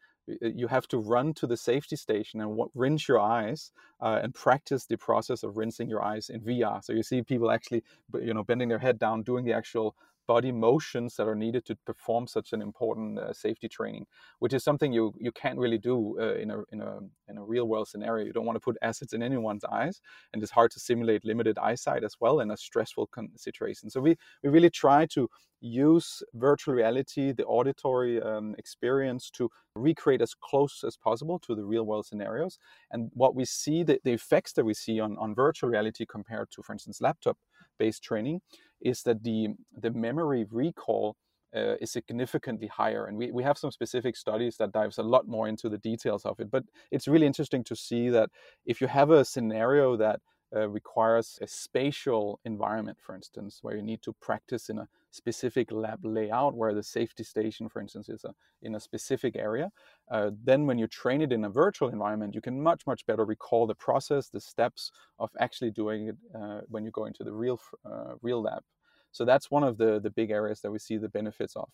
you 0.42 0.68
have 0.68 0.88
to 0.88 0.98
run 0.98 1.34
to 1.34 1.48
the 1.48 1.58
safety 1.58 1.96
station 1.96 2.42
and 2.42 2.60
rinse 2.76 3.08
your 3.08 3.20
eyes 3.20 3.72
uh, 4.02 4.20
and 4.22 4.34
practice 4.34 4.86
the 4.86 4.98
process 4.98 5.44
of 5.44 5.58
rinsing 5.58 5.90
your 5.90 6.04
eyes 6.04 6.30
in 6.30 6.42
VR. 6.42 6.84
So 6.84 6.94
you 6.94 7.04
see 7.04 7.22
people 7.24 7.52
actually, 7.52 7.84
you 8.22 8.34
know, 8.34 8.44
bending 8.44 8.70
their 8.70 8.80
head 8.80 9.00
down, 9.00 9.24
doing 9.24 9.44
the 9.46 9.54
actual 9.54 9.96
body 10.30 10.52
motions 10.52 11.16
that 11.16 11.28
are 11.28 11.40
needed 11.46 11.64
to 11.66 11.76
perform 11.90 12.28
such 12.28 12.54
an 12.54 12.62
important 12.62 13.18
uh, 13.18 13.34
safety 13.34 13.68
training, 13.68 14.06
which 14.44 14.54
is 14.58 14.64
something 14.64 14.94
you 14.94 15.06
you 15.28 15.32
can't 15.42 15.60
really 15.64 15.82
do 15.92 15.96
uh, 16.26 16.36
in 16.44 16.50
a 16.56 16.58
in 16.74 16.80
a 16.90 16.92
in 17.30 17.36
a 17.42 17.44
real 17.54 17.66
world 17.72 17.88
scenario. 17.88 18.26
You 18.28 18.34
don't 18.34 18.50
want 18.50 18.58
to 18.58 18.68
put 18.70 18.78
acids 18.92 19.14
in 19.14 19.22
anyone's 19.24 19.66
eyes, 19.80 19.96
and 20.32 20.44
it's 20.44 20.56
hard 20.60 20.72
to 20.76 20.80
simulate 20.80 21.26
limited 21.32 21.58
eyesight 21.58 22.04
as 22.10 22.16
well 22.22 22.42
in 22.44 22.52
a 22.52 22.58
stressful 22.58 23.08
con- 23.16 23.32
situation. 23.48 23.90
So 23.90 24.00
we 24.08 24.14
we 24.44 24.50
really 24.50 24.74
try 24.86 25.02
to 25.16 25.28
use 25.62 26.24
virtual 26.34 26.74
reality, 26.74 27.34
the 27.34 27.46
auditory 27.46 28.22
um, 28.22 28.56
experience, 28.58 29.30
to 29.32 29.50
recreate 29.76 30.22
as 30.22 30.34
close 30.50 30.84
as 30.90 30.96
possible 31.08 31.40
to 31.40 31.56
the 31.56 31.66
real 31.74 31.86
world 31.90 32.06
scenarios. 32.06 32.60
And 32.92 33.12
what 33.14 33.36
we 33.36 33.46
see, 33.46 33.84
the, 33.84 34.00
the 34.04 34.14
effects 34.14 34.54
that 34.54 34.66
we 34.66 34.74
see 34.74 35.00
on, 35.00 35.18
on 35.18 35.36
virtual 35.36 35.70
reality 35.70 36.06
compared 36.06 36.50
to, 36.52 36.62
for 36.62 36.74
instance, 36.74 37.02
laptop 37.02 37.38
based 37.78 38.04
training, 38.04 38.42
is 38.82 39.04
that 39.04 39.24
the, 39.24 39.50
the 39.76 39.92
memory 39.92 40.46
recall 40.52 41.16
uh, 41.56 41.76
is 41.82 41.92
significantly 41.92 42.68
higher. 42.68 43.06
And 43.06 43.18
we, 43.18 43.32
we 43.32 43.44
have 43.44 43.58
some 43.58 43.72
specific 43.72 44.16
studies 44.16 44.58
that 44.58 44.72
dives 44.72 44.98
a 44.98 45.04
lot 45.04 45.28
more 45.28 45.48
into 45.48 45.70
the 45.70 45.78
details 45.80 46.26
of 46.26 46.40
it. 46.40 46.52
But 46.52 46.64
it's 46.92 47.08
really 47.08 47.26
interesting 47.26 47.64
to 47.66 47.76
see 47.76 48.10
that 48.10 48.30
if 48.66 48.82
you 48.82 48.88
have 48.88 49.10
a 49.10 49.26
scenario 49.26 49.98
that 49.98 50.20
uh, 50.56 50.68
requires 50.68 51.38
a 51.42 51.48
spatial 51.48 52.40
environment, 52.44 52.98
for 53.00 53.14
instance, 53.16 53.60
where 53.62 53.76
you 53.76 53.84
need 53.84 54.02
to 54.02 54.14
practice 54.20 54.70
in 54.70 54.80
a 54.80 54.88
specific 55.12 55.72
lab 55.72 56.04
layout, 56.04 56.56
where 56.56 56.74
the 56.74 56.82
safety 56.82 57.24
station, 57.24 57.70
for 57.70 57.82
instance, 57.82 58.10
is 58.10 58.24
a, 58.24 58.34
in 58.64 58.74
a 58.74 58.80
specific 58.80 59.36
area. 59.36 59.70
Uh, 60.10 60.32
then, 60.44 60.66
when 60.66 60.80
you 60.80 60.88
train 60.88 61.22
it 61.22 61.32
in 61.32 61.46
a 61.46 61.50
virtual 61.50 61.90
environment, 61.90 62.34
you 62.34 62.42
can 62.42 62.60
much, 62.60 62.88
much 62.88 63.06
better 63.06 63.26
recall 63.26 63.68
the 63.68 63.76
process, 63.76 64.30
the 64.30 64.42
steps 64.42 64.92
of 65.20 65.30
actually 65.40 65.70
doing 65.70 66.08
it 66.08 66.18
uh, 66.36 66.62
when 66.68 66.84
you 66.84 66.90
go 66.92 67.06
into 67.06 67.24
the 67.24 67.34
real, 67.34 67.60
uh, 67.86 68.16
real 68.24 68.42
lab. 68.42 68.64
So 69.12 69.26
that's 69.26 69.52
one 69.52 69.64
of 69.64 69.78
the, 69.78 70.00
the 70.00 70.10
big 70.10 70.32
areas 70.32 70.62
that 70.62 70.72
we 70.72 70.80
see 70.80 70.98
the 70.98 71.10
benefits 71.10 71.56
of. 71.56 71.70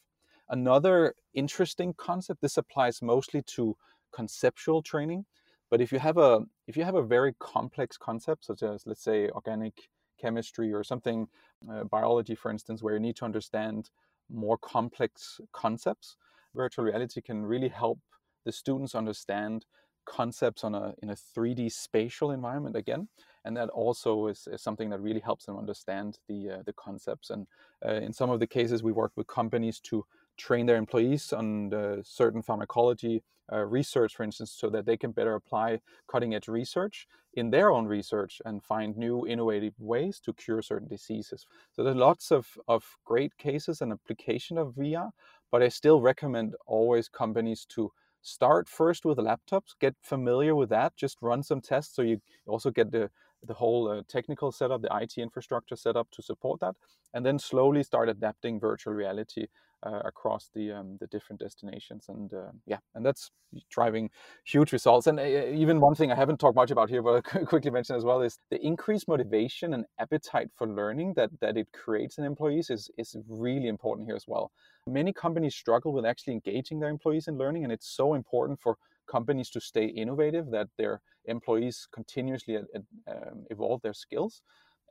Another 0.49 1.15
interesting 1.33 1.93
concept, 1.97 2.41
this 2.41 2.57
applies 2.57 3.01
mostly 3.01 3.41
to 3.55 3.75
conceptual 4.13 4.81
training. 4.81 5.25
But 5.69 5.81
if 5.81 5.91
you 5.91 5.99
have 5.99 6.17
a 6.17 6.41
if 6.67 6.77
you 6.77 6.83
have 6.83 6.95
a 6.95 7.03
very 7.03 7.33
complex 7.39 7.97
concept, 7.97 8.45
such 8.45 8.61
as 8.63 8.83
let's 8.85 9.03
say 9.03 9.29
organic 9.29 9.89
chemistry 10.21 10.71
or 10.71 10.83
something, 10.83 11.27
uh, 11.69 11.83
biology, 11.85 12.35
for 12.35 12.51
instance, 12.51 12.83
where 12.83 12.93
you 12.93 12.99
need 12.99 13.15
to 13.17 13.25
understand 13.25 13.89
more 14.31 14.57
complex 14.57 15.41
concepts, 15.51 16.17
virtual 16.55 16.85
reality 16.85 17.21
can 17.21 17.45
really 17.45 17.69
help 17.69 17.99
the 18.45 18.51
students 18.51 18.95
understand 18.95 19.65
concepts 20.05 20.63
on 20.63 20.75
a 20.75 20.93
in 21.01 21.09
a 21.09 21.15
3D 21.15 21.71
spatial 21.71 22.31
environment 22.31 22.75
again, 22.75 23.07
and 23.45 23.55
that 23.55 23.69
also 23.69 24.27
is, 24.27 24.47
is 24.51 24.61
something 24.61 24.89
that 24.89 24.99
really 24.99 25.21
helps 25.21 25.45
them 25.45 25.57
understand 25.57 26.19
the 26.27 26.49
uh, 26.49 26.63
the 26.65 26.73
concepts. 26.73 27.29
And 27.29 27.47
uh, 27.85 27.93
in 27.93 28.11
some 28.11 28.29
of 28.29 28.39
the 28.39 28.47
cases, 28.47 28.83
we 28.83 28.91
work 28.91 29.13
with 29.15 29.27
companies 29.27 29.79
to 29.81 30.05
train 30.37 30.65
their 30.65 30.77
employees 30.77 31.31
on 31.31 31.69
the 31.69 32.01
certain 32.03 32.41
pharmacology 32.41 33.23
uh, 33.53 33.63
research, 33.65 34.15
for 34.15 34.23
instance, 34.23 34.51
so 34.51 34.69
that 34.69 34.85
they 34.85 34.97
can 34.97 35.11
better 35.11 35.35
apply 35.35 35.79
cutting 36.07 36.33
edge 36.33 36.47
research 36.47 37.07
in 37.35 37.51
their 37.51 37.71
own 37.71 37.85
research 37.85 38.41
and 38.45 38.63
find 38.63 38.97
new 38.97 39.27
innovative 39.27 39.73
ways 39.79 40.19
to 40.19 40.33
cure 40.33 40.61
certain 40.61 40.87
diseases. 40.87 41.45
So 41.71 41.83
there's 41.83 41.95
lots 41.95 42.31
of, 42.31 42.47
of 42.67 42.97
great 43.05 43.37
cases 43.37 43.81
and 43.81 43.91
application 43.91 44.57
of 44.57 44.73
VR, 44.73 45.11
but 45.51 45.61
I 45.61 45.69
still 45.69 46.01
recommend 46.01 46.55
always 46.65 47.07
companies 47.07 47.65
to 47.75 47.91
start 48.21 48.67
first 48.67 49.05
with 49.05 49.19
laptops, 49.19 49.75
get 49.79 49.95
familiar 50.01 50.55
with 50.55 50.69
that, 50.69 50.95
just 50.95 51.21
run 51.21 51.43
some 51.43 51.61
tests 51.61 51.95
so 51.95 52.01
you 52.01 52.19
also 52.47 52.71
get 52.71 52.91
the 52.91 53.11
the 53.43 53.53
whole 53.53 53.89
uh, 53.89 54.01
technical 54.07 54.51
setup, 54.51 54.81
the 54.81 54.95
IT 55.01 55.17
infrastructure 55.17 55.75
setup 55.75 56.09
to 56.11 56.21
support 56.21 56.59
that, 56.61 56.75
and 57.13 57.25
then 57.25 57.39
slowly 57.39 57.83
start 57.83 58.09
adapting 58.09 58.59
virtual 58.59 58.93
reality 58.93 59.47
uh, 59.85 60.01
across 60.03 60.49
the 60.55 60.71
um, 60.71 60.97
the 60.99 61.07
different 61.07 61.39
destinations. 61.39 62.05
And 62.09 62.33
uh, 62.33 62.51
yeah, 62.65 62.79
and 62.95 63.05
that's 63.05 63.31
driving 63.69 64.09
huge 64.45 64.71
results. 64.71 65.07
And 65.07 65.19
uh, 65.19 65.23
even 65.23 65.79
one 65.79 65.95
thing 65.95 66.11
I 66.11 66.15
haven't 66.15 66.39
talked 66.39 66.55
much 66.55 66.71
about 66.71 66.89
here, 66.89 67.01
but 67.01 67.25
I'll 67.33 67.45
quickly 67.45 67.71
mention 67.71 67.95
as 67.95 68.03
well 68.03 68.21
is 68.21 68.39
the 68.49 68.63
increased 68.65 69.07
motivation 69.07 69.73
and 69.73 69.85
appetite 69.99 70.49
for 70.55 70.67
learning 70.67 71.13
that 71.15 71.29
that 71.41 71.57
it 71.57 71.67
creates 71.73 72.17
in 72.17 72.23
employees 72.25 72.69
is 72.69 72.89
is 72.97 73.15
really 73.27 73.67
important 73.67 74.07
here 74.07 74.15
as 74.15 74.25
well. 74.27 74.51
Many 74.87 75.13
companies 75.13 75.55
struggle 75.55 75.93
with 75.93 76.05
actually 76.05 76.33
engaging 76.33 76.79
their 76.79 76.89
employees 76.89 77.27
in 77.27 77.37
learning, 77.37 77.63
and 77.63 77.71
it's 77.71 77.87
so 77.87 78.13
important 78.13 78.59
for 78.59 78.77
companies 79.07 79.49
to 79.51 79.61
stay 79.61 79.85
innovative 79.85 80.51
that 80.51 80.67
their 80.77 81.01
employees 81.25 81.87
continuously 81.91 82.57
um, 82.57 83.45
evolve 83.49 83.81
their 83.81 83.93
skills. 83.93 84.41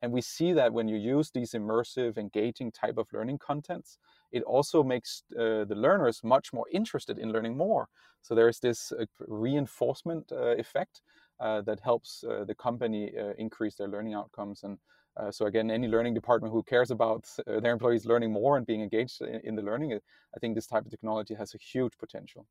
And 0.03 0.13
we 0.13 0.21
see 0.21 0.53
that 0.53 0.73
when 0.73 0.89
you 0.89 0.97
use 0.97 1.31
these 1.31 1.53
immersive, 1.53 2.19
engaging 2.19 2.73
type 2.73 2.99
of 2.99 3.07
learning 3.13 3.39
contents, 3.39 3.99
it 4.33 4.43
also 4.43 4.83
makes 4.83 5.23
uh, 5.33 5.65
the 5.65 5.75
learners 5.75 6.21
much 6.23 6.53
more 6.53 6.67
interested 6.73 7.19
in 7.19 7.33
learning 7.33 7.57
more. 7.57 7.89
So 8.21 8.35
there's 8.35 8.59
this 8.59 8.93
uh, 8.93 9.07
reinforcement 9.27 10.33
uh, 10.33 10.57
effect 10.57 11.03
uh, 11.41 11.63
that 11.63 11.81
helps 11.81 12.25
uh, 12.25 12.45
the 12.45 12.55
company 12.55 13.13
uh, 13.19 13.33
increase 13.39 13.77
their 13.77 13.89
learning 13.89 14.15
outcomes. 14.15 14.63
And 14.63 14.79
so 15.31 15.47
again, 15.47 15.71
any 15.71 15.87
learning 15.87 16.13
department 16.13 16.53
who 16.53 16.63
cares 16.65 16.91
about 16.91 17.29
their 17.47 17.73
employees 17.73 18.05
learning 18.05 18.33
more 18.33 18.57
and 18.57 18.67
being 18.67 18.83
engaged 18.83 19.23
in, 19.23 19.41
in, 19.45 19.55
the 19.55 19.63
learning, 19.63 19.93
I 19.93 20.39
think 20.41 20.57
this 20.57 20.67
type 20.67 20.85
of 20.85 20.91
technology 20.91 21.35
has 21.35 21.55
a 21.55 21.59
huge 21.59 21.97
potential. 21.99 22.47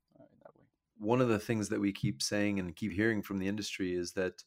One 1.04 1.20
of 1.20 1.28
the 1.28 1.38
things 1.38 1.68
that 1.68 1.80
we 1.80 1.92
keep 1.92 2.22
saying 2.22 2.58
and 2.58 2.74
keep 2.74 2.92
hearing 2.92 3.22
from 3.22 3.38
the 3.38 3.48
industry 3.48 3.94
is 3.94 4.12
that 4.12 4.42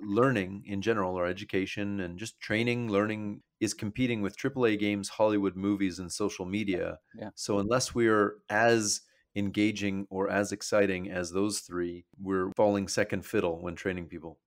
learning 0.00 0.64
in 0.66 0.82
general 0.82 1.18
or 1.18 1.26
education 1.26 2.00
and 2.00 2.18
just 2.18 2.40
training 2.40 2.90
learning 2.90 3.42
is 3.60 3.74
competing 3.74 4.22
with 4.22 4.36
AAA 4.36 4.78
games, 4.78 5.08
Hollywood 5.08 5.56
movies, 5.56 5.98
and 5.98 6.12
social 6.12 6.44
media. 6.44 6.98
Yeah. 7.18 7.30
So 7.34 7.58
unless 7.58 7.94
we're 7.94 8.34
as 8.50 9.02
engaging 9.36 10.06
or 10.10 10.30
as 10.30 10.52
exciting 10.52 11.10
as 11.10 11.32
those 11.32 11.60
three, 11.60 12.04
we're 12.20 12.50
falling 12.56 12.88
second 12.88 13.24
fiddle 13.24 13.60
when 13.60 13.74
training 13.74 14.06
people. 14.06 14.38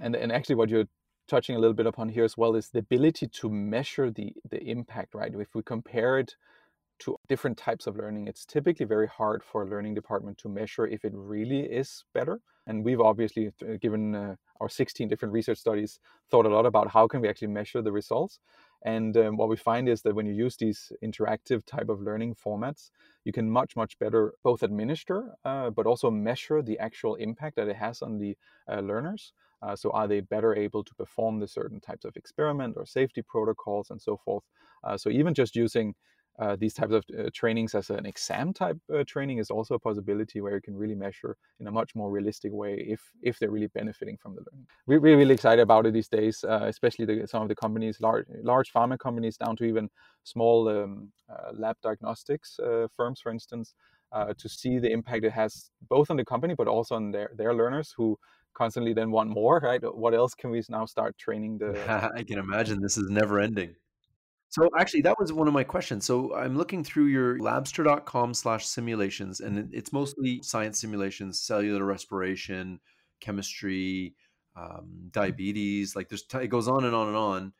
And 0.00 0.16
and 0.16 0.32
actually, 0.32 0.56
what 0.56 0.68
you're 0.68 0.88
touching 1.28 1.56
a 1.56 1.58
little 1.58 1.74
bit 1.74 1.86
upon 1.86 2.08
here 2.08 2.24
as 2.24 2.36
well 2.36 2.56
is 2.56 2.68
the 2.68 2.80
ability 2.80 3.28
to 3.28 3.48
measure 3.48 4.10
the 4.10 4.32
the 4.50 4.62
impact. 4.62 5.14
Right, 5.14 5.32
if 5.34 5.54
we 5.54 5.62
compare 5.62 6.18
it 6.18 6.34
to 7.02 7.16
different 7.28 7.58
types 7.58 7.86
of 7.86 7.96
learning, 7.96 8.28
it's 8.28 8.44
typically 8.44 8.86
very 8.86 9.08
hard 9.08 9.42
for 9.42 9.62
a 9.62 9.68
learning 9.68 9.94
department 9.94 10.38
to 10.38 10.48
measure 10.48 10.86
if 10.86 11.04
it 11.04 11.12
really 11.14 11.60
is 11.60 12.04
better. 12.14 12.40
And 12.66 12.84
we've 12.84 13.00
obviously, 13.00 13.48
uh, 13.48 13.74
given 13.80 14.14
uh, 14.14 14.36
our 14.60 14.68
16 14.68 15.08
different 15.08 15.34
research 15.34 15.58
studies, 15.58 15.98
thought 16.30 16.46
a 16.46 16.48
lot 16.48 16.64
about 16.64 16.90
how 16.90 17.08
can 17.08 17.20
we 17.20 17.28
actually 17.28 17.48
measure 17.48 17.82
the 17.82 17.90
results. 17.90 18.38
And 18.84 19.16
um, 19.16 19.36
what 19.36 19.48
we 19.48 19.56
find 19.56 19.88
is 19.88 20.02
that 20.02 20.14
when 20.14 20.26
you 20.26 20.32
use 20.32 20.56
these 20.56 20.92
interactive 21.02 21.64
type 21.66 21.88
of 21.88 22.00
learning 22.00 22.36
formats, 22.36 22.90
you 23.24 23.32
can 23.32 23.50
much, 23.50 23.74
much 23.76 23.98
better 23.98 24.34
both 24.42 24.62
administer, 24.62 25.34
uh, 25.44 25.70
but 25.70 25.86
also 25.86 26.10
measure 26.10 26.62
the 26.62 26.78
actual 26.78 27.16
impact 27.16 27.56
that 27.56 27.68
it 27.68 27.76
has 27.76 28.02
on 28.02 28.18
the 28.18 28.36
uh, 28.70 28.80
learners. 28.80 29.32
Uh, 29.60 29.76
so 29.76 29.90
are 29.90 30.08
they 30.08 30.20
better 30.20 30.54
able 30.54 30.82
to 30.82 30.94
perform 30.94 31.38
the 31.38 31.46
certain 31.46 31.80
types 31.80 32.04
of 32.04 32.16
experiment 32.16 32.74
or 32.76 32.84
safety 32.84 33.22
protocols 33.22 33.90
and 33.90 34.02
so 34.02 34.16
forth? 34.16 34.42
Uh, 34.82 34.96
so 34.96 35.08
even 35.08 35.32
just 35.34 35.54
using 35.54 35.94
uh, 36.38 36.56
these 36.56 36.72
types 36.72 36.92
of 36.92 37.04
uh, 37.18 37.28
trainings 37.34 37.74
as 37.74 37.90
an 37.90 38.06
exam 38.06 38.54
type 38.54 38.78
uh, 38.94 39.04
training 39.06 39.38
is 39.38 39.50
also 39.50 39.74
a 39.74 39.78
possibility 39.78 40.40
where 40.40 40.54
you 40.54 40.62
can 40.62 40.74
really 40.74 40.94
measure 40.94 41.36
in 41.60 41.66
a 41.66 41.70
much 41.70 41.94
more 41.94 42.10
realistic 42.10 42.52
way 42.52 42.74
if 42.88 43.00
if 43.22 43.38
they're 43.38 43.50
really 43.50 43.66
benefiting 43.68 44.16
from 44.16 44.34
the 44.34 44.40
learning. 44.50 44.66
We're 44.86 45.00
really, 45.00 45.34
excited 45.34 45.62
about 45.62 45.86
it 45.86 45.92
these 45.92 46.08
days, 46.08 46.42
uh, 46.44 46.64
especially 46.64 47.04
the, 47.04 47.26
some 47.26 47.42
of 47.42 47.48
the 47.48 47.54
companies, 47.54 48.00
large 48.00 48.26
large 48.42 48.72
pharma 48.72 48.98
companies, 48.98 49.36
down 49.36 49.56
to 49.56 49.64
even 49.64 49.90
small 50.24 50.68
um, 50.68 51.12
uh, 51.28 51.52
lab 51.52 51.76
diagnostics 51.82 52.58
uh, 52.58 52.86
firms, 52.96 53.20
for 53.20 53.30
instance, 53.30 53.74
to 54.38 54.48
see 54.48 54.78
the 54.78 54.90
impact 54.90 55.24
it 55.24 55.32
has 55.32 55.70
both 55.88 56.10
on 56.10 56.16
the 56.16 56.24
company 56.24 56.54
but 56.54 56.66
also 56.66 56.94
on 56.94 57.10
their 57.10 57.30
their 57.36 57.54
learners 57.54 57.92
who 57.96 58.18
constantly 58.54 58.94
then 58.94 59.10
want 59.10 59.28
more. 59.28 59.60
Right? 59.62 59.82
What 59.82 60.14
else 60.14 60.34
can 60.34 60.50
we 60.50 60.62
now 60.70 60.86
start 60.86 61.18
training 61.18 61.58
the? 61.58 61.70
I 62.16 62.22
can 62.22 62.38
imagine 62.38 62.80
this 62.80 62.96
is 62.96 63.10
never 63.10 63.38
ending. 63.38 63.74
So 64.52 64.68
actually, 64.78 65.00
that 65.02 65.18
was 65.18 65.32
one 65.32 65.48
of 65.48 65.54
my 65.54 65.64
questions. 65.64 66.04
So 66.04 66.34
I'm 66.34 66.58
looking 66.58 66.84
through 66.84 67.06
your 67.06 67.38
labster.com 67.38 68.34
slash 68.34 68.66
simulations, 68.66 69.40
and 69.40 69.72
it's 69.72 69.94
mostly 69.94 70.42
science 70.42 70.78
simulations, 70.78 71.40
cellular 71.40 71.86
respiration, 71.86 72.78
chemistry, 73.22 74.14
um, 74.54 75.08
diabetes. 75.10 75.96
Like 75.96 76.10
there's, 76.10 76.26
it 76.34 76.48
goes 76.48 76.68
on 76.68 76.84
and 76.84 76.94
on 76.94 77.08
and 77.08 77.16
on. 77.16 77.52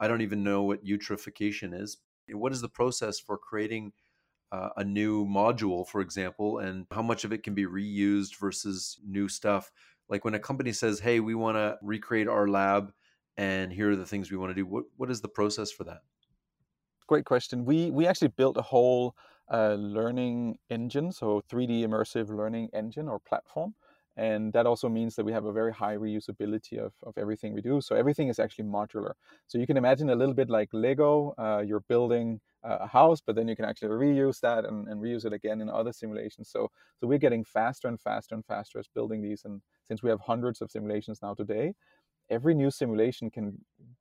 I 0.00 0.08
don't 0.08 0.22
even 0.22 0.42
know 0.42 0.64
what 0.64 0.84
eutrophication 0.84 1.72
is. 1.80 1.98
What 2.32 2.50
is 2.50 2.60
the 2.60 2.68
process 2.68 3.20
for 3.20 3.38
creating 3.38 3.92
uh, 4.50 4.70
a 4.76 4.82
new 4.82 5.24
module, 5.24 5.86
for 5.86 6.00
example, 6.00 6.58
and 6.58 6.84
how 6.90 7.02
much 7.02 7.22
of 7.22 7.32
it 7.32 7.44
can 7.44 7.54
be 7.54 7.64
reused 7.64 8.40
versus 8.40 8.98
new 9.06 9.28
stuff? 9.28 9.70
Like 10.08 10.24
when 10.24 10.34
a 10.34 10.40
company 10.40 10.72
says, 10.72 10.98
"Hey, 10.98 11.20
we 11.20 11.36
want 11.36 11.58
to 11.58 11.78
recreate 11.80 12.26
our 12.26 12.48
lab." 12.48 12.92
And 13.36 13.72
here 13.72 13.90
are 13.90 13.96
the 13.96 14.06
things 14.06 14.30
we 14.30 14.36
want 14.36 14.50
to 14.50 14.54
do 14.54 14.66
what 14.66 14.84
what 14.96 15.10
is 15.10 15.20
the 15.20 15.28
process 15.28 15.70
for 15.70 15.84
that? 15.84 16.02
Great 17.06 17.24
question. 17.24 17.64
We 17.64 17.90
we 17.90 18.06
actually 18.06 18.28
built 18.28 18.56
a 18.56 18.62
whole 18.62 19.14
uh, 19.52 19.74
learning 19.74 20.58
engine 20.70 21.12
so 21.12 21.42
3d 21.50 21.82
immersive 21.82 22.28
learning 22.28 22.70
engine 22.72 23.08
or 23.08 23.18
platform 23.18 23.74
and 24.16 24.52
that 24.52 24.66
also 24.66 24.88
means 24.88 25.16
that 25.16 25.24
we 25.24 25.32
have 25.32 25.46
a 25.46 25.52
very 25.52 25.72
high 25.72 25.96
reusability 25.96 26.78
of, 26.78 26.92
of 27.02 27.16
everything 27.18 27.52
we 27.52 27.60
do 27.60 27.80
so 27.80 27.96
everything 27.96 28.28
is 28.28 28.38
actually 28.38 28.64
modular. 28.64 29.12
So 29.46 29.58
you 29.58 29.66
can 29.66 29.76
imagine 29.76 30.10
a 30.10 30.14
little 30.14 30.34
bit 30.34 30.48
like 30.48 30.68
lego 30.72 31.34
uh, 31.38 31.62
you're 31.66 31.84
building 31.88 32.40
a 32.62 32.86
house 32.86 33.20
but 33.20 33.34
then 33.34 33.48
you 33.48 33.56
can 33.56 33.64
actually 33.64 33.88
reuse 33.88 34.38
that 34.40 34.64
and, 34.64 34.86
and, 34.86 35.02
reuse 35.02 35.24
it 35.24 35.32
again 35.32 35.60
in 35.60 35.68
other 35.68 35.92
simulations 35.92 36.48
so 36.48 36.70
so 37.00 37.06
we're 37.08 37.18
getting 37.18 37.42
faster 37.42 37.88
and 37.88 38.00
faster 38.00 38.34
and 38.36 38.44
faster 38.46 38.78
as 38.78 38.86
building 38.94 39.20
these 39.20 39.44
and 39.44 39.60
since 39.82 40.02
we 40.02 40.08
have 40.08 40.20
hundreds 40.20 40.60
of 40.60 40.70
simulations 40.70 41.18
now 41.22 41.34
today 41.34 41.74
every 42.32 42.54
new 42.54 42.70
simulation 42.70 43.30
can 43.30 43.52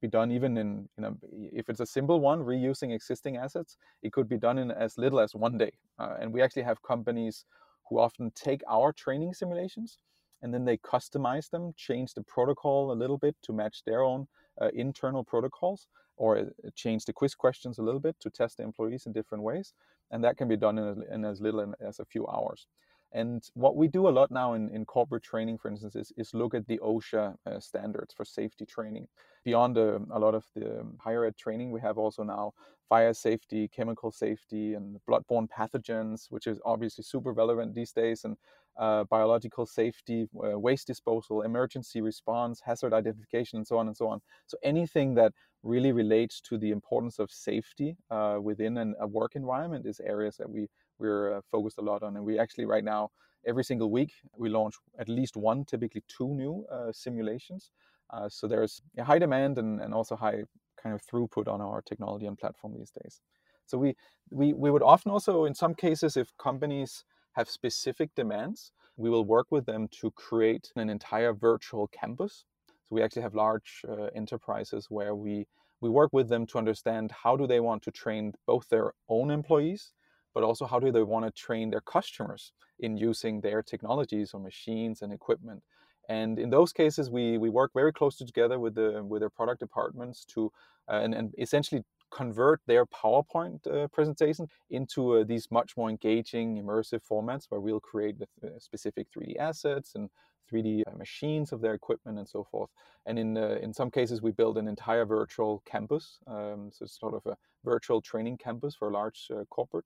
be 0.01 0.07
done 0.07 0.31
even 0.31 0.57
in 0.57 0.87
you 0.97 1.03
know 1.03 1.15
if 1.61 1.69
it's 1.69 1.81
a 1.81 1.85
simple 1.85 2.19
one 2.19 2.39
reusing 2.39 2.93
existing 2.93 3.37
assets 3.37 3.77
it 4.01 4.13
could 4.13 4.27
be 4.27 4.37
done 4.37 4.57
in 4.57 4.71
as 4.71 4.97
little 4.97 5.19
as 5.19 5.35
one 5.35 5.57
day. 5.57 5.71
Uh, 5.99 6.15
and 6.19 6.33
we 6.33 6.41
actually 6.41 6.63
have 6.63 6.81
companies 6.81 7.45
who 7.87 7.99
often 7.99 8.31
take 8.33 8.61
our 8.69 8.93
training 8.93 9.33
simulations 9.33 9.99
and 10.41 10.53
then 10.53 10.65
they 10.65 10.77
customize 10.77 11.49
them 11.49 11.73
change 11.75 12.13
the 12.13 12.23
protocol 12.23 12.91
a 12.91 12.99
little 13.01 13.17
bit 13.17 13.35
to 13.43 13.53
match 13.53 13.83
their 13.85 14.01
own 14.01 14.27
uh, 14.61 14.69
internal 14.73 15.23
protocols 15.23 15.87
or 16.15 16.37
uh, 16.37 16.43
change 16.75 17.05
the 17.05 17.13
quiz 17.13 17.35
questions 17.35 17.77
a 17.77 17.83
little 17.83 17.99
bit 17.99 18.15
to 18.19 18.29
test 18.29 18.57
the 18.57 18.63
employees 18.63 19.05
in 19.05 19.11
different 19.11 19.43
ways. 19.43 19.73
And 20.11 20.23
that 20.23 20.37
can 20.37 20.47
be 20.47 20.57
done 20.57 20.77
in, 20.77 21.03
in 21.11 21.25
as 21.25 21.41
little 21.41 21.73
as 21.79 21.99
a 21.99 22.05
few 22.05 22.27
hours 22.27 22.67
and 23.13 23.43
what 23.55 23.75
we 23.75 23.87
do 23.87 24.07
a 24.07 24.09
lot 24.09 24.31
now 24.31 24.53
in, 24.53 24.69
in 24.69 24.85
corporate 24.85 25.23
training, 25.23 25.57
for 25.57 25.69
instance, 25.69 25.95
is, 25.95 26.13
is 26.17 26.33
look 26.33 26.53
at 26.53 26.65
the 26.67 26.77
OSHA 26.79 27.35
uh, 27.45 27.59
standards 27.59 28.13
for 28.13 28.23
safety 28.23 28.65
training. 28.65 29.07
Beyond 29.43 29.77
uh, 29.77 29.99
a 30.11 30.19
lot 30.19 30.33
of 30.33 30.45
the 30.55 30.79
um, 30.79 30.97
higher 30.99 31.25
ed 31.25 31.35
training, 31.35 31.71
we 31.71 31.81
have 31.81 31.97
also 31.97 32.23
now 32.23 32.53
fire 32.87 33.13
safety, 33.13 33.67
chemical 33.67 34.11
safety, 34.11 34.75
and 34.75 34.97
bloodborne 35.09 35.47
pathogens, 35.49 36.27
which 36.29 36.47
is 36.47 36.59
obviously 36.65 37.03
super 37.03 37.33
relevant 37.33 37.73
these 37.73 37.91
days, 37.91 38.23
and 38.23 38.37
uh, 38.77 39.03
biological 39.05 39.65
safety, 39.65 40.27
uh, 40.43 40.57
waste 40.57 40.87
disposal, 40.87 41.41
emergency 41.41 42.01
response, 42.01 42.61
hazard 42.63 42.93
identification, 42.93 43.57
and 43.57 43.67
so 43.67 43.77
on 43.77 43.87
and 43.87 43.97
so 43.97 44.07
on. 44.07 44.21
So 44.47 44.57
anything 44.63 45.15
that 45.15 45.33
really 45.63 45.91
relates 45.91 46.41
to 46.41 46.57
the 46.57 46.71
importance 46.71 47.19
of 47.19 47.29
safety 47.29 47.95
uh, 48.09 48.37
within 48.41 48.77
an, 48.77 48.95
a 48.99 49.07
work 49.07 49.35
environment 49.35 49.85
is 49.85 49.99
areas 49.99 50.37
that 50.37 50.49
we 50.49 50.67
we're 51.01 51.37
uh, 51.37 51.41
focused 51.51 51.79
a 51.79 51.81
lot 51.81 52.03
on. 52.03 52.15
And 52.15 52.25
we 52.25 52.39
actually 52.39 52.65
right 52.65 52.83
now, 52.83 53.09
every 53.45 53.63
single 53.63 53.89
week, 53.91 54.11
we 54.37 54.49
launch 54.49 54.75
at 54.99 55.09
least 55.09 55.35
one, 55.35 55.65
typically 55.65 56.03
two 56.07 56.29
new 56.43 56.65
uh, 56.71 56.91
simulations. 56.91 57.71
Uh, 58.13 58.29
so 58.29 58.47
there's 58.47 58.81
a 58.97 59.03
high 59.03 59.19
demand 59.19 59.57
and, 59.57 59.81
and 59.81 59.93
also 59.93 60.15
high 60.15 60.43
kind 60.81 60.93
of 60.95 61.01
throughput 61.07 61.47
on 61.47 61.61
our 61.61 61.81
technology 61.81 62.25
and 62.27 62.37
platform 62.37 62.73
these 62.77 62.91
days. 62.91 63.21
So 63.65 63.77
we, 63.77 63.95
we, 64.29 64.53
we 64.53 64.71
would 64.71 64.83
often 64.83 65.11
also, 65.11 65.45
in 65.45 65.55
some 65.55 65.73
cases, 65.75 66.17
if 66.17 66.27
companies 66.37 67.05
have 67.33 67.49
specific 67.49 68.09
demands, 68.15 68.71
we 68.97 69.09
will 69.09 69.25
work 69.25 69.47
with 69.49 69.65
them 69.65 69.87
to 70.01 70.11
create 70.11 70.71
an 70.75 70.89
entire 70.89 71.33
virtual 71.33 71.87
campus. 71.87 72.45
So 72.67 72.95
we 72.95 73.01
actually 73.01 73.21
have 73.23 73.35
large 73.35 73.83
uh, 73.87 74.07
enterprises 74.15 74.87
where 74.89 75.15
we 75.15 75.47
we 75.81 75.89
work 75.89 76.11
with 76.13 76.29
them 76.29 76.45
to 76.45 76.59
understand 76.59 77.11
how 77.23 77.35
do 77.35 77.47
they 77.47 77.59
want 77.59 77.81
to 77.83 77.91
train 77.91 78.33
both 78.45 78.69
their 78.69 78.93
own 79.09 79.31
employees 79.31 79.93
but 80.33 80.43
also 80.43 80.65
how 80.65 80.79
do 80.79 80.91
they 80.91 81.03
want 81.03 81.25
to 81.25 81.31
train 81.31 81.69
their 81.69 81.81
customers 81.81 82.51
in 82.79 82.97
using 82.97 83.41
their 83.41 83.61
technologies 83.61 84.31
or 84.33 84.39
machines 84.39 85.01
and 85.01 85.13
equipment. 85.13 85.61
And 86.09 86.39
in 86.39 86.49
those 86.49 86.73
cases, 86.73 87.09
we, 87.09 87.37
we 87.37 87.49
work 87.49 87.71
very 87.73 87.93
closely 87.93 88.25
together 88.25 88.59
with 88.59 88.75
the 88.75 89.03
with 89.03 89.21
their 89.21 89.29
product 89.29 89.59
departments 89.59 90.25
to 90.33 90.51
uh, 90.89 90.99
and, 91.03 91.13
and 91.13 91.33
essentially 91.37 91.83
convert 92.11 92.59
their 92.67 92.85
PowerPoint 92.85 93.65
uh, 93.67 93.87
presentation 93.87 94.47
into 94.69 95.17
uh, 95.17 95.23
these 95.23 95.49
much 95.49 95.77
more 95.77 95.89
engaging, 95.89 96.61
immersive 96.61 96.99
formats 97.09 97.45
where 97.49 97.61
we'll 97.61 97.79
create 97.79 98.17
uh, 98.21 98.47
specific 98.59 99.07
3D 99.15 99.37
assets 99.37 99.95
and 99.95 100.09
3D 100.51 100.83
uh, 100.85 100.97
machines 100.97 101.51
of 101.51 101.61
their 101.61 101.73
equipment 101.73 102.17
and 102.17 102.27
so 102.27 102.43
forth. 102.43 102.69
And 103.05 103.17
in 103.17 103.37
uh, 103.37 103.57
in 103.61 103.73
some 103.73 103.89
cases, 103.89 104.21
we 104.21 104.31
build 104.31 104.57
an 104.57 104.67
entire 104.67 105.05
virtual 105.05 105.63
campus, 105.65 106.19
um, 106.27 106.69
so 106.71 106.83
it's 106.83 106.99
sort 106.99 107.13
of 107.13 107.25
a 107.25 107.37
virtual 107.63 108.01
training 108.01 108.37
campus 108.37 108.75
for 108.75 108.89
a 108.89 108.93
large 108.93 109.27
uh, 109.33 109.45
corporate, 109.49 109.85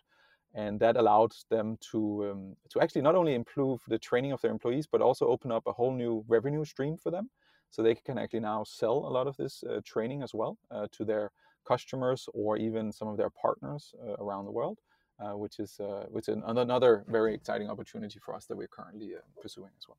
and 0.56 0.80
that 0.80 0.96
allowed 0.96 1.34
them 1.50 1.78
to 1.92 2.32
um, 2.32 2.56
to 2.70 2.80
actually 2.82 3.02
not 3.02 3.16
only 3.16 3.36
improve 3.36 3.82
the 3.88 4.00
training 4.00 4.32
of 4.32 4.42
their 4.42 4.52
employees, 4.52 4.88
but 4.92 5.02
also 5.02 5.28
open 5.28 5.52
up 5.52 5.68
a 5.68 5.74
whole 5.74 5.94
new 5.94 6.24
revenue 6.28 6.66
stream 6.66 6.98
for 6.98 7.12
them. 7.12 7.30
So 7.70 7.84
they 7.84 7.96
can 7.96 8.18
actually 8.18 8.40
now 8.40 8.64
sell 8.64 8.98
a 8.98 9.12
lot 9.12 9.28
of 9.28 9.36
this 9.36 9.64
uh, 9.64 9.82
training 9.86 10.24
as 10.24 10.34
well 10.34 10.58
uh, 10.72 10.88
to 10.94 11.04
their 11.04 11.32
customers 11.68 12.30
or 12.34 12.58
even 12.58 12.92
some 12.92 13.10
of 13.10 13.18
their 13.18 13.30
partners 13.30 13.94
uh, 14.02 14.14
around 14.24 14.46
the 14.46 14.52
world, 14.52 14.80
which 15.34 15.60
is 15.60 15.80
which 16.10 16.30
is 16.30 16.38
another 16.46 17.04
very 17.08 17.34
exciting 17.36 17.70
opportunity 17.70 18.20
for 18.20 18.34
us 18.34 18.46
that 18.46 18.58
we're 18.58 18.68
currently 18.68 19.14
pursuing 19.42 19.72
as 19.78 19.88
well 19.88 19.98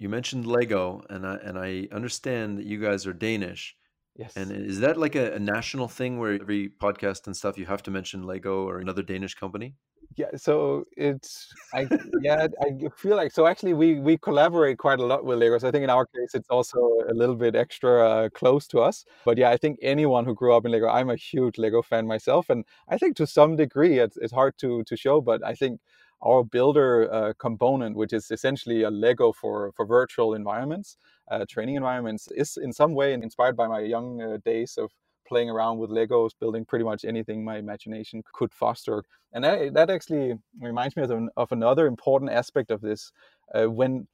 you 0.00 0.08
mentioned 0.08 0.46
Lego, 0.46 1.04
and 1.10 1.26
I 1.26 1.36
and 1.36 1.58
I 1.58 1.86
understand 1.92 2.58
that 2.58 2.64
you 2.64 2.80
guys 2.80 3.06
are 3.06 3.12
Danish. 3.12 3.76
Yes. 4.16 4.36
And 4.36 4.50
is 4.50 4.80
that 4.80 4.96
like 4.96 5.14
a, 5.14 5.34
a, 5.34 5.38
national 5.38 5.88
thing 5.88 6.18
where 6.18 6.34
every 6.40 6.68
podcast 6.68 7.26
and 7.26 7.36
stuff 7.36 7.56
you 7.56 7.66
have 7.66 7.82
to 7.84 7.90
mention 7.90 8.24
Lego 8.24 8.68
or 8.68 8.78
another 8.78 9.02
Danish 9.02 9.34
company? 9.34 9.76
Yeah, 10.16 10.26
so 10.36 10.84
it's 10.96 11.54
I 11.72 11.88
yeah 12.20 12.48
I 12.60 12.88
feel 12.96 13.16
like 13.16 13.30
so 13.30 13.46
actually 13.46 13.74
we 13.74 14.00
we 14.00 14.18
collaborate 14.18 14.76
quite 14.76 14.98
a 14.98 15.04
lot 15.04 15.24
with 15.24 15.38
Lego. 15.38 15.56
So 15.58 15.68
I 15.68 15.70
think 15.70 15.84
in 15.84 15.90
our 15.90 16.04
case 16.04 16.34
it's 16.34 16.48
also 16.50 16.80
a 17.08 17.14
little 17.14 17.36
bit 17.36 17.54
extra 17.54 18.08
uh, 18.08 18.28
close 18.30 18.66
to 18.68 18.80
us. 18.80 19.04
But 19.24 19.38
yeah, 19.38 19.50
I 19.50 19.56
think 19.56 19.78
anyone 19.80 20.24
who 20.24 20.34
grew 20.34 20.52
up 20.52 20.66
in 20.66 20.72
Lego, 20.72 20.88
I'm 20.88 21.10
a 21.10 21.16
huge 21.16 21.58
Lego 21.58 21.80
fan 21.80 22.08
myself, 22.08 22.50
and 22.50 22.64
I 22.88 22.98
think 22.98 23.16
to 23.16 23.26
some 23.26 23.54
degree 23.54 24.00
it's 24.00 24.16
it's 24.16 24.32
hard 24.32 24.58
to 24.58 24.82
to 24.82 24.96
show, 24.96 25.20
but 25.20 25.44
I 25.46 25.54
think 25.54 25.80
our 26.22 26.44
builder 26.44 27.12
uh, 27.12 27.32
component, 27.38 27.96
which 27.96 28.12
is 28.12 28.30
essentially 28.30 28.82
a 28.82 28.90
Lego 28.90 29.32
for, 29.32 29.72
for 29.72 29.86
virtual 29.86 30.34
environments, 30.34 30.96
uh, 31.30 31.44
training 31.48 31.76
environments, 31.76 32.28
is 32.32 32.56
in 32.56 32.72
some 32.72 32.94
way 32.94 33.12
inspired 33.12 33.56
by 33.56 33.66
my 33.66 33.80
young 33.80 34.20
uh, 34.20 34.38
days 34.44 34.76
of 34.76 34.90
playing 35.26 35.50
around 35.50 35.78
with 35.78 35.90
Legos, 35.90 36.30
building 36.40 36.64
pretty 36.64 36.84
much 36.84 37.04
anything 37.04 37.44
my 37.44 37.56
imagination 37.56 38.22
could 38.32 38.52
foster. 38.52 39.04
And 39.32 39.44
that, 39.44 39.74
that 39.74 39.90
actually 39.90 40.34
reminds 40.60 40.96
me 40.96 41.04
of, 41.04 41.10
an, 41.10 41.28
of 41.36 41.52
another 41.52 41.86
important 41.86 42.32
aspect 42.32 42.70
of 42.70 42.80
this. 42.80 43.12
Uh, 43.54 43.66
when 43.70 44.08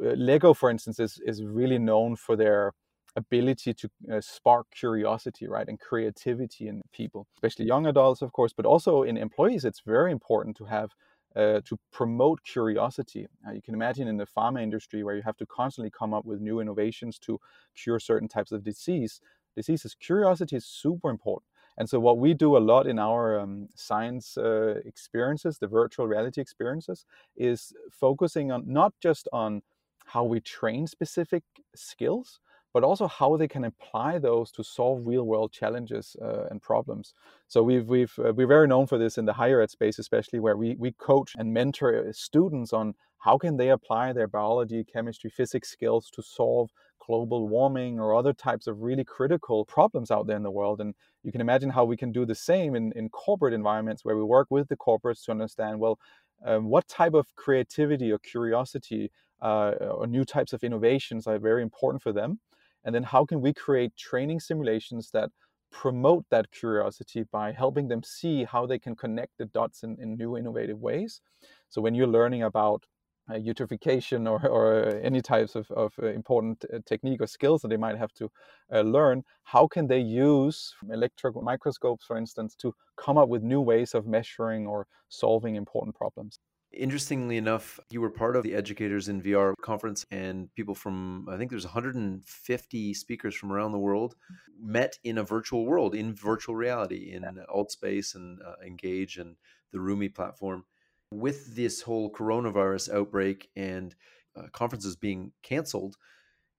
uh, 0.00 0.10
Lego, 0.10 0.54
for 0.54 0.70
instance, 0.70 1.00
is, 1.00 1.20
is 1.26 1.42
really 1.44 1.78
known 1.78 2.14
for 2.16 2.36
their 2.36 2.72
ability 3.16 3.74
to 3.74 3.90
uh, 4.12 4.20
spark 4.20 4.66
curiosity, 4.74 5.46
right, 5.46 5.68
and 5.68 5.78
creativity 5.80 6.68
in 6.68 6.80
people, 6.92 7.26
especially 7.36 7.66
young 7.66 7.86
adults, 7.86 8.22
of 8.22 8.32
course, 8.32 8.52
but 8.56 8.64
also 8.64 9.02
in 9.02 9.16
employees. 9.16 9.64
It's 9.64 9.82
very 9.84 10.12
important 10.12 10.56
to 10.58 10.64
have 10.64 10.92
uh, 11.36 11.60
to 11.64 11.78
promote 11.90 12.42
curiosity. 12.44 13.26
Uh, 13.46 13.52
you 13.52 13.62
can 13.62 13.74
imagine 13.74 14.08
in 14.08 14.16
the 14.16 14.26
pharma 14.26 14.62
industry 14.62 15.02
where 15.02 15.14
you 15.14 15.22
have 15.22 15.36
to 15.36 15.46
constantly 15.46 15.90
come 15.90 16.12
up 16.12 16.24
with 16.24 16.40
new 16.40 16.60
innovations 16.60 17.18
to 17.20 17.38
cure 17.74 17.98
certain 17.98 18.28
types 18.28 18.52
of 18.52 18.62
disease. 18.62 19.20
Diseases, 19.56 19.94
curiosity 19.94 20.56
is 20.56 20.64
super 20.66 21.10
important. 21.10 21.44
And 21.78 21.88
so, 21.88 21.98
what 22.00 22.18
we 22.18 22.34
do 22.34 22.56
a 22.56 22.58
lot 22.58 22.86
in 22.86 22.98
our 22.98 23.40
um, 23.40 23.68
science 23.74 24.36
uh, 24.36 24.80
experiences, 24.84 25.58
the 25.58 25.66
virtual 25.66 26.06
reality 26.06 26.40
experiences, 26.40 27.06
is 27.36 27.72
focusing 27.90 28.52
on 28.52 28.64
not 28.66 28.92
just 29.00 29.26
on 29.32 29.62
how 30.04 30.24
we 30.24 30.40
train 30.40 30.86
specific 30.86 31.44
skills, 31.74 32.40
but 32.72 32.84
also 32.84 33.06
how 33.06 33.36
they 33.36 33.48
can 33.48 33.64
apply 33.64 34.18
those 34.18 34.50
to 34.52 34.64
solve 34.64 35.06
real 35.06 35.24
world 35.24 35.52
challenges 35.52 36.16
uh, 36.22 36.46
and 36.50 36.62
problems. 36.62 37.14
So 37.48 37.62
we've 37.62 37.88
we've 37.88 38.14
uh, 38.18 38.32
we're 38.32 38.46
very 38.46 38.66
known 38.66 38.86
for 38.86 38.98
this 38.98 39.18
in 39.18 39.26
the 39.26 39.34
higher 39.34 39.60
ed 39.60 39.70
space, 39.70 39.98
especially 39.98 40.40
where 40.40 40.56
we 40.56 40.76
we 40.78 40.92
coach 40.92 41.34
and 41.36 41.52
mentor 41.52 42.08
uh, 42.08 42.12
students 42.12 42.72
on 42.72 42.94
how 43.18 43.38
can 43.38 43.56
they 43.56 43.68
apply 43.68 44.12
their 44.12 44.26
biology, 44.26 44.84
chemistry, 44.84 45.30
physics 45.30 45.70
skills 45.70 46.10
to 46.10 46.22
solve 46.22 46.70
global 47.06 47.48
warming 47.48 47.98
or 47.98 48.14
other 48.14 48.32
types 48.32 48.66
of 48.66 48.80
really 48.80 49.04
critical 49.04 49.64
problems 49.64 50.10
out 50.10 50.26
there 50.26 50.36
in 50.36 50.42
the 50.42 50.50
world. 50.50 50.80
And 50.80 50.94
you 51.22 51.32
can 51.32 51.40
imagine 51.40 51.70
how 51.70 51.84
we 51.84 51.96
can 51.96 52.12
do 52.12 52.24
the 52.24 52.34
same 52.34 52.74
in, 52.74 52.92
in 52.92 53.08
corporate 53.08 53.54
environments 53.54 54.04
where 54.04 54.16
we 54.16 54.22
work 54.22 54.48
with 54.50 54.68
the 54.68 54.76
corporates 54.76 55.24
to 55.24 55.32
understand, 55.32 55.78
well, 55.78 55.98
um, 56.44 56.64
what 56.64 56.88
type 56.88 57.14
of 57.14 57.26
creativity 57.36 58.10
or 58.10 58.18
curiosity 58.18 59.10
uh, 59.40 59.72
or 59.80 60.06
new 60.06 60.24
types 60.24 60.52
of 60.52 60.62
innovations 60.64 61.26
are 61.26 61.38
very 61.38 61.62
important 61.62 62.02
for 62.02 62.12
them 62.12 62.40
and 62.84 62.94
then 62.94 63.02
how 63.02 63.24
can 63.24 63.40
we 63.40 63.52
create 63.52 63.96
training 63.96 64.40
simulations 64.40 65.10
that 65.12 65.30
promote 65.72 66.24
that 66.30 66.50
curiosity 66.52 67.24
by 67.32 67.50
helping 67.50 67.88
them 67.88 68.02
see 68.02 68.44
how 68.44 68.66
they 68.66 68.78
can 68.78 68.94
connect 68.94 69.32
the 69.38 69.46
dots 69.46 69.82
in, 69.82 69.96
in 70.00 70.16
new 70.16 70.36
innovative 70.36 70.78
ways. 70.78 71.20
So 71.68 71.80
when 71.80 71.94
you're 71.94 72.06
learning 72.06 72.42
about 72.42 72.84
uh, 73.30 73.34
eutrophication 73.34 74.30
or, 74.30 74.46
or 74.46 75.00
any 75.02 75.22
types 75.22 75.54
of, 75.54 75.70
of 75.70 75.92
uh, 76.02 76.06
important 76.06 76.64
uh, 76.72 76.78
technique 76.84 77.20
or 77.20 77.26
skills 77.26 77.62
that 77.62 77.68
they 77.68 77.76
might 77.76 77.96
have 77.96 78.12
to 78.14 78.30
uh, 78.72 78.80
learn, 78.82 79.22
how 79.44 79.66
can 79.66 79.86
they 79.86 80.00
use 80.00 80.74
electron 80.90 81.32
microscopes, 81.42 82.04
for 82.04 82.16
instance, 82.16 82.54
to 82.56 82.74
come 82.96 83.16
up 83.16 83.28
with 83.28 83.42
new 83.42 83.60
ways 83.60 83.94
of 83.94 84.06
measuring 84.06 84.66
or 84.66 84.86
solving 85.08 85.56
important 85.56 85.96
problems? 85.96 86.38
Interestingly 86.74 87.36
enough, 87.36 87.78
you 87.90 88.00
were 88.00 88.10
part 88.10 88.34
of 88.34 88.42
the 88.42 88.54
Educators 88.54 89.08
in 89.08 89.20
VR 89.20 89.54
conference, 89.62 90.06
and 90.10 90.52
people 90.54 90.74
from, 90.74 91.28
I 91.28 91.36
think 91.36 91.50
there's 91.50 91.66
150 91.66 92.94
speakers 92.94 93.34
from 93.34 93.52
around 93.52 93.72
the 93.72 93.78
world 93.78 94.14
met 94.58 94.98
in 95.04 95.18
a 95.18 95.22
virtual 95.22 95.66
world, 95.66 95.94
in 95.94 96.14
virtual 96.14 96.54
reality, 96.54 97.12
in. 97.12 97.22
Altspace 97.54 98.14
and 98.14 98.40
uh, 98.42 98.54
Engage 98.66 99.18
and 99.18 99.36
the 99.70 99.78
Rumii 99.78 100.14
platform. 100.14 100.64
With 101.10 101.54
this 101.54 101.82
whole 101.82 102.10
coronavirus 102.10 102.94
outbreak 102.94 103.50
and 103.54 103.94
uh, 104.34 104.48
conferences 104.52 104.96
being 104.96 105.32
canceled, 105.42 105.96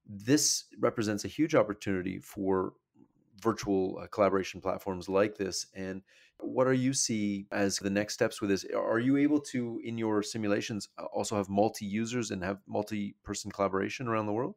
this 0.05 0.65
represents 0.79 1.25
a 1.25 1.29
huge 1.29 1.55
opportunity 1.55 2.19
for 2.19 2.73
virtual 3.41 3.99
uh, 4.01 4.07
collaboration 4.07 4.61
platforms 4.61 5.09
like 5.09 5.37
this. 5.37 5.67
And 5.75 6.01
what 6.39 6.67
are 6.67 6.73
you 6.73 6.93
see 6.93 7.47
as 7.51 7.77
the 7.77 7.89
next 7.89 8.13
steps 8.15 8.41
with 8.41 8.49
this? 8.49 8.65
Are 8.75 8.99
you 8.99 9.17
able 9.17 9.39
to, 9.41 9.79
in 9.83 9.97
your 9.97 10.23
simulations, 10.23 10.89
also 11.13 11.35
have 11.35 11.49
multi 11.49 11.85
users 11.85 12.31
and 12.31 12.43
have 12.43 12.59
multi 12.67 13.15
person 13.23 13.51
collaboration 13.51 14.07
around 14.07 14.27
the 14.27 14.33
world? 14.33 14.55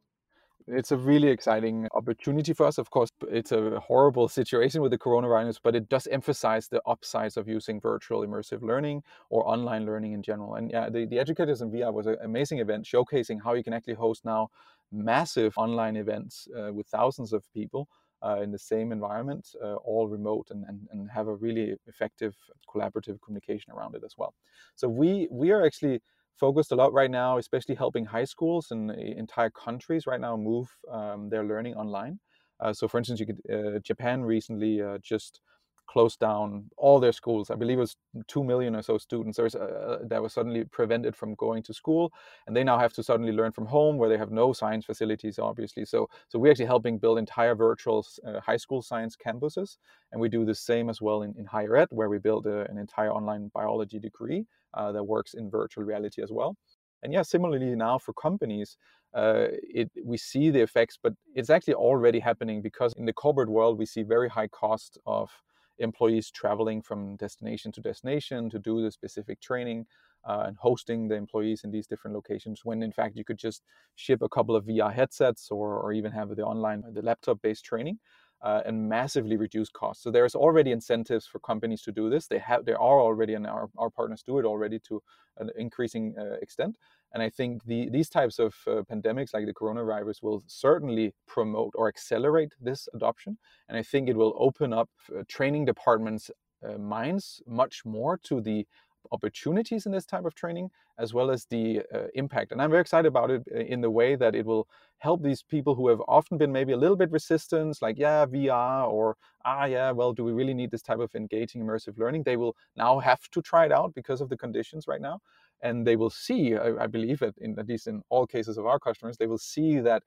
It's 0.69 0.91
a 0.91 0.97
really 0.97 1.29
exciting 1.29 1.87
opportunity 1.93 2.51
for 2.51 2.65
us. 2.65 2.77
Of 2.77 2.89
course, 2.89 3.09
it's 3.29 3.53
a 3.53 3.79
horrible 3.79 4.27
situation 4.27 4.81
with 4.81 4.91
the 4.91 4.97
coronavirus, 4.97 5.59
but 5.63 5.75
it 5.75 5.87
does 5.87 6.07
emphasize 6.07 6.67
the 6.67 6.81
upsides 6.85 7.37
of 7.37 7.47
using 7.47 7.79
virtual 7.79 8.27
immersive 8.27 8.61
learning 8.61 9.03
or 9.29 9.47
online 9.47 9.85
learning 9.85 10.11
in 10.11 10.21
general. 10.21 10.55
And 10.55 10.69
yeah, 10.69 10.89
the, 10.89 11.05
the 11.05 11.19
Educators 11.19 11.61
in 11.61 11.71
VR 11.71 11.93
was 11.93 12.05
an 12.05 12.17
amazing 12.21 12.59
event 12.59 12.85
showcasing 12.85 13.37
how 13.41 13.53
you 13.53 13.63
can 13.63 13.71
actually 13.71 13.93
host 13.93 14.25
now 14.25 14.49
massive 14.91 15.53
online 15.57 15.95
events 15.95 16.49
uh, 16.57 16.73
with 16.73 16.87
thousands 16.87 17.31
of 17.31 17.45
people 17.53 17.87
uh, 18.23 18.41
in 18.41 18.51
the 18.51 18.59
same 18.59 18.91
environment, 18.91 19.47
uh, 19.63 19.75
all 19.75 20.07
remote, 20.07 20.47
and, 20.51 20.65
and, 20.67 20.87
and 20.91 21.09
have 21.11 21.27
a 21.27 21.35
really 21.35 21.75
effective 21.87 22.35
collaborative 22.73 23.19
communication 23.21 23.71
around 23.73 23.95
it 23.95 24.03
as 24.05 24.15
well. 24.17 24.33
So 24.75 24.87
we 24.87 25.27
we 25.31 25.51
are 25.51 25.65
actually 25.65 26.01
focused 26.37 26.71
a 26.71 26.75
lot 26.75 26.93
right 26.93 27.11
now, 27.11 27.37
especially 27.37 27.75
helping 27.75 28.05
high 28.05 28.25
schools 28.25 28.71
and 28.71 28.91
entire 28.91 29.49
countries 29.49 30.05
right 30.05 30.21
now 30.21 30.37
move 30.37 30.69
um, 30.91 31.29
their 31.29 31.43
learning 31.43 31.75
online. 31.75 32.19
Uh, 32.59 32.73
so, 32.73 32.87
for 32.87 32.97
instance, 32.97 33.19
you 33.19 33.25
could 33.25 33.41
uh, 33.51 33.79
Japan 33.79 34.21
recently 34.21 34.81
uh, 34.81 34.97
just 34.99 35.41
closed 35.87 36.19
down 36.19 36.69
all 36.77 36.99
their 36.99 37.11
schools. 37.11 37.49
I 37.49 37.55
believe 37.55 37.77
it 37.77 37.81
was 37.81 37.95
two 38.27 38.43
million 38.43 38.75
or 38.75 38.81
so 38.81 38.97
students 38.97 39.39
uh, 39.39 39.43
uh, 39.43 39.97
that 40.03 40.21
were 40.21 40.29
suddenly 40.29 40.63
prevented 40.65 41.15
from 41.15 41.35
going 41.35 41.63
to 41.63 41.73
school, 41.73 42.11
and 42.45 42.55
they 42.55 42.63
now 42.63 42.77
have 42.77 42.93
to 42.93 43.03
suddenly 43.03 43.31
learn 43.31 43.51
from 43.51 43.65
home, 43.65 43.97
where 43.97 44.09
they 44.09 44.17
have 44.17 44.31
no 44.31 44.53
science 44.53 44.85
facilities, 44.85 45.39
obviously. 45.39 45.85
So, 45.85 46.09
so 46.29 46.39
we're 46.39 46.51
actually 46.51 46.65
helping 46.65 46.97
build 46.97 47.17
entire 47.17 47.55
virtual 47.55 48.05
uh, 48.25 48.39
high 48.39 48.57
school 48.57 48.81
science 48.81 49.15
campuses, 49.15 49.77
and 50.11 50.21
we 50.21 50.29
do 50.29 50.45
the 50.45 50.55
same 50.55 50.89
as 50.89 51.01
well 51.01 51.21
in, 51.23 51.33
in 51.37 51.45
higher 51.45 51.75
ed, 51.75 51.87
where 51.91 52.09
we 52.09 52.19
build 52.19 52.45
a, 52.47 52.69
an 52.69 52.77
entire 52.77 53.11
online 53.11 53.49
biology 53.53 53.99
degree 53.99 54.45
uh, 54.73 54.91
that 54.91 55.03
works 55.03 55.33
in 55.33 55.49
virtual 55.49 55.83
reality 55.83 56.21
as 56.21 56.31
well. 56.31 56.55
And 57.03 57.13
yeah, 57.13 57.21
similarly 57.21 57.75
now 57.75 57.97
for 57.99 58.13
companies, 58.13 58.77
uh, 59.13 59.47
it, 59.51 59.89
we 60.03 60.17
see 60.17 60.49
the 60.49 60.61
effects, 60.61 60.97
but 61.01 61.13
it's 61.33 61.49
actually 61.49 61.75
already 61.75 62.19
happening 62.19 62.61
because 62.61 62.93
in 62.97 63.05
the 63.05 63.13
corporate 63.13 63.49
world 63.49 63.77
we 63.77 63.85
see 63.85 64.03
very 64.03 64.29
high 64.29 64.47
cost 64.47 64.97
of 65.05 65.29
employees 65.79 66.31
traveling 66.31 66.81
from 66.81 67.15
destination 67.17 67.71
to 67.71 67.81
destination 67.81 68.49
to 68.49 68.59
do 68.59 68.81
the 68.81 68.91
specific 68.91 69.39
training 69.39 69.85
uh, 70.25 70.43
and 70.47 70.57
hosting 70.57 71.07
the 71.07 71.15
employees 71.15 71.63
in 71.63 71.71
these 71.71 71.87
different 71.87 72.15
locations 72.15 72.65
when 72.65 72.83
in 72.83 72.91
fact 72.91 73.15
you 73.15 73.23
could 73.23 73.37
just 73.37 73.63
ship 73.95 74.21
a 74.21 74.29
couple 74.29 74.55
of 74.55 74.65
VR 74.65 74.93
headsets 74.93 75.49
or, 75.51 75.79
or 75.79 75.93
even 75.93 76.11
have 76.11 76.35
the 76.35 76.43
online, 76.43 76.83
the 76.93 77.01
laptop 77.01 77.41
based 77.41 77.65
training. 77.65 77.99
Uh, 78.43 78.61
and 78.67 78.87
massively 78.87 79.35
reduce 79.35 79.67
costs. 79.67 80.03
So 80.03 80.11
there's 80.11 80.35
already 80.35 80.71
incentives 80.71 81.25
for 81.25 81.39
companies 81.39 81.81
to 81.81 81.91
do 81.91 82.07
this. 82.07 82.27
They 82.27 82.37
have, 82.37 82.65
there 82.65 82.79
are 82.79 83.01
already, 83.01 83.33
and 83.33 83.47
our, 83.47 83.67
our 83.79 83.89
partners 83.89 84.21
do 84.21 84.37
it 84.37 84.45
already 84.45 84.77
to 84.89 85.01
an 85.39 85.49
increasing 85.57 86.13
uh, 86.19 86.35
extent. 86.39 86.77
And 87.13 87.23
I 87.23 87.29
think 87.29 87.63
the, 87.65 87.89
these 87.89 88.09
types 88.09 88.37
of 88.39 88.55
uh, 88.67 88.83
pandemics, 88.91 89.33
like 89.33 89.45
the 89.45 89.53
coronavirus, 89.53 90.21
will 90.21 90.43
certainly 90.47 91.13
promote 91.27 91.73
or 91.75 91.87
accelerate 91.87 92.53
this 92.59 92.87
adoption. 92.93 93.37
And 93.69 93.77
I 93.77 93.83
think 93.83 94.09
it 94.09 94.15
will 94.15 94.35
open 94.37 94.73
up 94.73 94.89
uh, 95.15 95.23
training 95.27 95.65
departments' 95.65 96.29
uh, 96.67 96.77
minds 96.77 97.41
much 97.47 97.85
more 97.85 98.17
to 98.23 98.41
the 98.41 98.67
opportunities 99.11 99.85
in 99.85 99.91
this 99.91 100.05
type 100.05 100.25
of 100.25 100.35
training 100.35 100.69
as 100.99 101.13
well 101.13 101.29
as 101.29 101.45
the 101.45 101.81
uh, 101.93 102.07
impact. 102.15 102.51
And 102.51 102.61
I'm 102.61 102.71
very 102.71 102.81
excited 102.81 103.07
about 103.07 103.29
it 103.29 103.43
uh, 103.55 103.59
in 103.59 103.81
the 103.81 103.89
way 103.89 104.15
that 104.15 104.35
it 104.35 104.45
will 104.45 104.67
help 104.97 105.21
these 105.21 105.43
people 105.43 105.75
who 105.75 105.87
have 105.89 106.01
often 106.07 106.37
been 106.37 106.51
maybe 106.51 106.73
a 106.73 106.77
little 106.77 106.95
bit 106.95 107.11
resistant, 107.11 107.77
like, 107.81 107.97
yeah, 107.99 108.25
VR, 108.25 108.91
or, 108.91 109.15
ah, 109.45 109.65
yeah, 109.65 109.91
well, 109.91 110.11
do 110.11 110.23
we 110.23 110.31
really 110.31 110.55
need 110.55 110.71
this 110.71 110.81
type 110.81 110.99
of 110.99 111.13
engaging 111.13 111.61
immersive 111.63 111.97
learning? 111.99 112.23
They 112.23 112.37
will 112.37 112.55
now 112.75 112.99
have 112.99 113.29
to 113.29 113.41
try 113.41 113.65
it 113.65 113.71
out 113.71 113.93
because 113.93 114.21
of 114.21 114.29
the 114.29 114.37
conditions 114.37 114.87
right 114.87 115.01
now. 115.01 115.19
And 115.61 115.85
they 115.87 115.95
will 115.95 116.09
see, 116.09 116.55
I, 116.55 116.83
I 116.83 116.87
believe, 116.87 117.19
that 117.19 117.35
in, 117.39 117.57
at 117.59 117.67
least 117.67 117.87
in 117.87 118.01
all 118.09 118.27
cases 118.27 118.57
of 118.57 118.65
our 118.65 118.79
customers, 118.79 119.17
they 119.17 119.27
will 119.27 119.37
see 119.37 119.79
that 119.79 120.03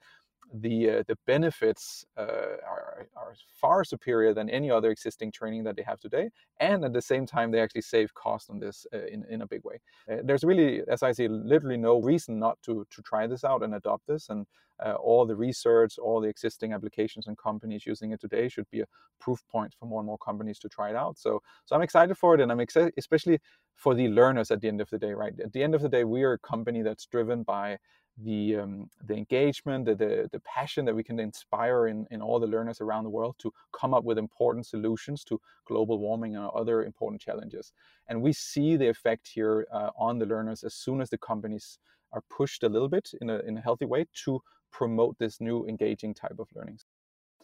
the 0.54 0.90
uh, 0.90 1.02
the 1.06 1.16
benefits 1.26 2.04
uh, 2.16 2.56
are, 2.66 3.06
are 3.16 3.34
far 3.60 3.84
superior 3.84 4.34
than 4.34 4.50
any 4.50 4.70
other 4.70 4.90
existing 4.90 5.30
training 5.30 5.62
that 5.64 5.76
they 5.76 5.82
have 5.82 6.00
today 6.00 6.28
and 6.58 6.84
at 6.84 6.92
the 6.92 7.02
same 7.02 7.24
time 7.24 7.50
they 7.50 7.60
actually 7.60 7.80
save 7.80 8.12
cost 8.14 8.50
on 8.50 8.58
this 8.58 8.86
uh, 8.92 9.06
in, 9.06 9.24
in 9.30 9.42
a 9.42 9.46
big 9.46 9.62
way. 9.64 9.80
Uh, 10.10 10.16
there's 10.24 10.42
really 10.44 10.82
as 10.88 11.02
i 11.02 11.12
see 11.12 11.28
literally 11.28 11.76
no 11.76 12.00
reason 12.00 12.38
not 12.38 12.58
to 12.62 12.86
to 12.90 13.00
try 13.02 13.26
this 13.26 13.44
out 13.44 13.62
and 13.62 13.74
adopt 13.74 14.06
this 14.06 14.28
and 14.28 14.46
uh, 14.84 14.94
all 14.94 15.26
the 15.26 15.36
research 15.36 15.98
all 15.98 16.20
the 16.20 16.28
existing 16.28 16.72
applications 16.72 17.26
and 17.26 17.36
companies 17.38 17.86
using 17.86 18.12
it 18.12 18.20
today 18.20 18.48
should 18.48 18.68
be 18.70 18.80
a 18.80 18.86
proof 19.20 19.44
point 19.50 19.72
for 19.78 19.86
more 19.86 20.00
and 20.00 20.06
more 20.06 20.18
companies 20.18 20.58
to 20.58 20.68
try 20.68 20.90
it 20.90 20.96
out. 20.96 21.18
So 21.18 21.40
so 21.64 21.76
i'm 21.76 21.82
excited 21.82 22.16
for 22.16 22.34
it 22.34 22.40
and 22.40 22.50
i'm 22.50 22.60
excited 22.60 22.92
especially 22.96 23.38
for 23.76 23.94
the 23.94 24.08
learners 24.08 24.50
at 24.50 24.60
the 24.60 24.68
end 24.68 24.80
of 24.80 24.90
the 24.90 24.98
day 24.98 25.12
right? 25.12 25.38
At 25.40 25.52
the 25.52 25.62
end 25.62 25.74
of 25.74 25.82
the 25.82 25.88
day 25.88 26.04
we 26.04 26.22
are 26.22 26.32
a 26.32 26.38
company 26.38 26.82
that's 26.82 27.06
driven 27.06 27.42
by 27.42 27.78
the 28.24 28.56
um, 28.56 28.90
the 29.06 29.14
engagement, 29.14 29.84
the, 29.84 29.94
the, 29.94 30.28
the 30.32 30.40
passion 30.40 30.84
that 30.84 30.94
we 30.94 31.02
can 31.02 31.18
inspire 31.18 31.88
in, 31.88 32.06
in 32.10 32.20
all 32.20 32.38
the 32.40 32.46
learners 32.46 32.80
around 32.80 33.04
the 33.04 33.10
world 33.10 33.36
to 33.38 33.52
come 33.72 33.94
up 33.94 34.04
with 34.04 34.18
important 34.18 34.66
solutions 34.66 35.24
to 35.24 35.40
global 35.66 35.98
warming 35.98 36.36
and 36.36 36.48
other 36.54 36.84
important 36.84 37.20
challenges. 37.20 37.72
And 38.08 38.22
we 38.22 38.32
see 38.32 38.76
the 38.76 38.88
effect 38.88 39.28
here 39.28 39.66
uh, 39.72 39.90
on 39.98 40.18
the 40.18 40.26
learners 40.26 40.64
as 40.64 40.74
soon 40.74 41.00
as 41.00 41.10
the 41.10 41.18
companies 41.18 41.78
are 42.12 42.22
pushed 42.28 42.62
a 42.64 42.68
little 42.68 42.88
bit 42.88 43.10
in 43.20 43.30
a, 43.30 43.38
in 43.40 43.56
a 43.56 43.60
healthy 43.60 43.84
way 43.84 44.06
to 44.24 44.40
promote 44.72 45.16
this 45.18 45.40
new 45.40 45.66
engaging 45.66 46.14
type 46.14 46.38
of 46.38 46.48
learning. 46.54 46.78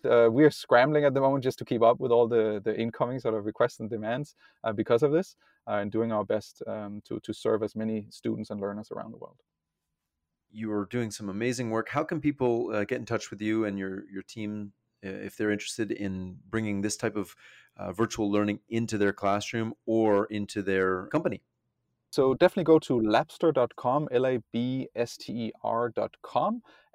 Uh, 0.04 0.28
we 0.30 0.44
are 0.44 0.50
scrambling 0.50 1.04
at 1.04 1.14
the 1.14 1.20
moment 1.20 1.42
just 1.42 1.58
to 1.58 1.64
keep 1.64 1.82
up 1.82 1.98
with 1.98 2.12
all 2.12 2.28
the, 2.28 2.60
the 2.64 2.78
incoming 2.78 3.18
sort 3.18 3.34
of 3.34 3.44
requests 3.44 3.80
and 3.80 3.90
demands 3.90 4.36
uh, 4.62 4.72
because 4.72 5.02
of 5.02 5.10
this 5.10 5.36
uh, 5.68 5.74
and 5.74 5.90
doing 5.90 6.12
our 6.12 6.24
best 6.24 6.62
um, 6.66 7.02
to, 7.04 7.18
to 7.20 7.32
serve 7.32 7.62
as 7.62 7.74
many 7.74 8.06
students 8.10 8.50
and 8.50 8.60
learners 8.60 8.90
around 8.92 9.12
the 9.12 9.16
world 9.16 9.36
you 10.50 10.72
are 10.72 10.86
doing 10.86 11.10
some 11.10 11.28
amazing 11.28 11.70
work. 11.70 11.88
How 11.88 12.04
can 12.04 12.20
people 12.20 12.70
uh, 12.72 12.84
get 12.84 12.98
in 12.98 13.06
touch 13.06 13.30
with 13.30 13.40
you 13.40 13.64
and 13.64 13.78
your 13.78 14.04
your 14.10 14.22
team 14.22 14.72
if 15.02 15.36
they're 15.36 15.50
interested 15.50 15.92
in 15.92 16.36
bringing 16.48 16.80
this 16.80 16.96
type 16.96 17.16
of 17.16 17.34
uh, 17.76 17.92
virtual 17.92 18.30
learning 18.30 18.60
into 18.68 18.98
their 18.98 19.12
classroom 19.12 19.74
or 19.86 20.26
into 20.26 20.62
their 20.62 21.06
company? 21.08 21.42
So 22.16 22.32
definitely 22.32 22.64
go 22.64 22.78
to 22.78 22.94
labster.com, 22.94 24.08
L-A-B-S-T-E-R.com, 24.10 24.52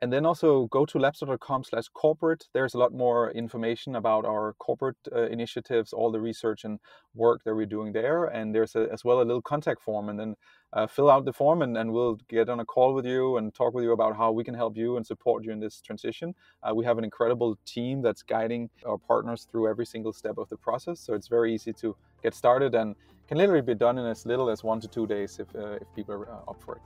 and 0.01 0.11
then 0.11 0.25
also 0.25 0.65
go 0.65 0.83
to 0.83 0.97
labster.com 0.97 1.63
slash 1.63 1.89
corporate. 1.93 2.47
There's 2.55 2.73
a 2.73 2.79
lot 2.79 2.91
more 2.91 3.29
information 3.29 3.97
about 3.97 4.25
our 4.25 4.53
corporate 4.53 4.97
uh, 5.15 5.27
initiatives, 5.27 5.93
all 5.93 6.11
the 6.11 6.19
research 6.19 6.63
and 6.63 6.79
work 7.13 7.43
that 7.43 7.53
we're 7.53 7.67
doing 7.67 7.93
there. 7.93 8.25
And 8.25 8.55
there's 8.55 8.75
a, 8.75 8.87
as 8.91 9.05
well 9.05 9.21
a 9.21 9.21
little 9.21 9.43
contact 9.43 9.83
form. 9.83 10.09
And 10.09 10.19
then 10.19 10.35
uh, 10.73 10.87
fill 10.87 11.11
out 11.11 11.25
the 11.25 11.33
form 11.33 11.61
and, 11.61 11.77
and 11.77 11.93
we'll 11.93 12.17
get 12.27 12.49
on 12.49 12.59
a 12.59 12.65
call 12.65 12.95
with 12.95 13.05
you 13.05 13.37
and 13.37 13.53
talk 13.53 13.75
with 13.75 13.83
you 13.83 13.91
about 13.91 14.17
how 14.17 14.31
we 14.31 14.43
can 14.43 14.55
help 14.55 14.75
you 14.75 14.97
and 14.97 15.05
support 15.05 15.43
you 15.43 15.51
in 15.51 15.59
this 15.59 15.81
transition. 15.81 16.33
Uh, 16.63 16.73
we 16.73 16.83
have 16.83 16.97
an 16.97 17.03
incredible 17.03 17.59
team 17.67 18.01
that's 18.01 18.23
guiding 18.23 18.71
our 18.87 18.97
partners 18.97 19.45
through 19.51 19.69
every 19.69 19.85
single 19.85 20.13
step 20.13 20.39
of 20.39 20.49
the 20.49 20.57
process. 20.57 20.99
So 20.99 21.13
it's 21.13 21.27
very 21.27 21.53
easy 21.53 21.73
to 21.73 21.95
get 22.23 22.33
started 22.33 22.73
and 22.73 22.95
can 23.31 23.37
literally 23.37 23.61
be 23.61 23.73
done 23.73 23.97
in 23.97 24.05
as 24.05 24.25
little 24.25 24.49
as 24.49 24.61
one 24.61 24.81
to 24.81 24.89
two 24.89 25.07
days 25.07 25.39
if, 25.39 25.47
uh, 25.55 25.77
if 25.79 25.87
people 25.95 26.13
are 26.13 26.29
uh, 26.29 26.49
up 26.49 26.61
for 26.61 26.75
it. 26.75 26.81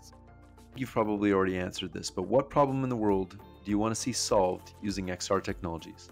You've 0.75 0.91
probably 0.91 1.33
already 1.33 1.57
answered 1.57 1.91
this, 1.91 2.11
but 2.11 2.27
what 2.27 2.51
problem 2.51 2.83
in 2.83 2.89
the 2.89 2.95
world 2.95 3.39
do 3.63 3.71
you 3.71 3.79
want 3.79 3.95
to 3.95 3.99
see 3.99 4.13
solved 4.13 4.75
using 4.79 5.07
XR 5.07 5.43
technologies? 5.43 6.11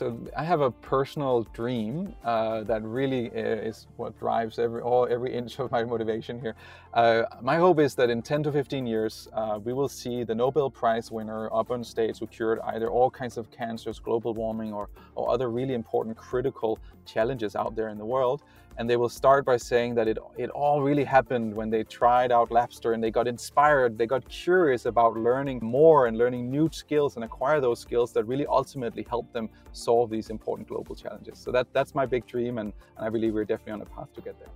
So 0.00 0.18
I 0.36 0.42
have 0.42 0.62
a 0.62 0.70
personal 0.72 1.44
dream 1.52 2.12
uh, 2.24 2.64
that 2.64 2.82
really 2.82 3.26
is 3.26 3.86
what 3.98 4.18
drives 4.18 4.58
every 4.58 4.80
all 4.80 5.06
every 5.08 5.32
inch 5.32 5.60
of 5.60 5.70
my 5.70 5.84
motivation 5.84 6.40
here. 6.40 6.56
Uh, 6.92 7.22
my 7.40 7.56
hope 7.56 7.78
is 7.78 7.94
that 7.94 8.10
in 8.10 8.20
10 8.20 8.42
to 8.44 8.50
15 8.50 8.84
years, 8.84 9.28
uh, 9.32 9.60
we 9.62 9.72
will 9.72 9.88
see 9.88 10.24
the 10.24 10.34
Nobel 10.34 10.70
Prize 10.70 11.12
winner 11.12 11.48
up 11.54 11.70
on 11.70 11.84
stage 11.84 12.18
who 12.18 12.26
cured 12.26 12.58
either 12.74 12.88
all 12.88 13.10
kinds 13.10 13.36
of 13.36 13.48
cancers, 13.52 14.00
global 14.00 14.34
warming, 14.34 14.72
or, 14.72 14.88
or 15.14 15.30
other 15.30 15.50
really 15.50 15.74
important 15.74 16.16
critical 16.16 16.80
challenges 17.04 17.54
out 17.54 17.76
there 17.76 17.90
in 17.90 17.98
the 17.98 18.04
world 18.04 18.42
and 18.78 18.88
they 18.88 18.96
will 18.96 19.08
start 19.08 19.44
by 19.44 19.56
saying 19.56 19.94
that 19.94 20.08
it, 20.08 20.18
it 20.36 20.50
all 20.50 20.82
really 20.82 21.04
happened 21.04 21.54
when 21.54 21.70
they 21.70 21.84
tried 21.84 22.32
out 22.32 22.50
Labster 22.50 22.94
and 22.94 23.02
they 23.02 23.10
got 23.10 23.28
inspired, 23.28 23.98
they 23.98 24.06
got 24.06 24.28
curious 24.28 24.86
about 24.86 25.16
learning 25.16 25.60
more 25.62 26.06
and 26.06 26.16
learning 26.16 26.50
new 26.50 26.68
skills 26.72 27.16
and 27.16 27.24
acquire 27.24 27.60
those 27.60 27.80
skills 27.80 28.12
that 28.12 28.24
really 28.24 28.46
ultimately 28.46 29.06
help 29.08 29.32
them 29.32 29.48
solve 29.72 30.10
these 30.10 30.30
important 30.30 30.68
global 30.68 30.94
challenges. 30.94 31.38
So 31.38 31.50
that, 31.52 31.66
that's 31.72 31.94
my 31.94 32.06
big 32.06 32.26
dream, 32.26 32.58
and, 32.58 32.72
and 32.96 33.06
I 33.06 33.08
believe 33.08 33.34
we're 33.34 33.44
definitely 33.44 33.74
on 33.74 33.82
a 33.82 33.86
path 33.86 34.12
to 34.14 34.20
get 34.20 34.36
there. 34.38 34.48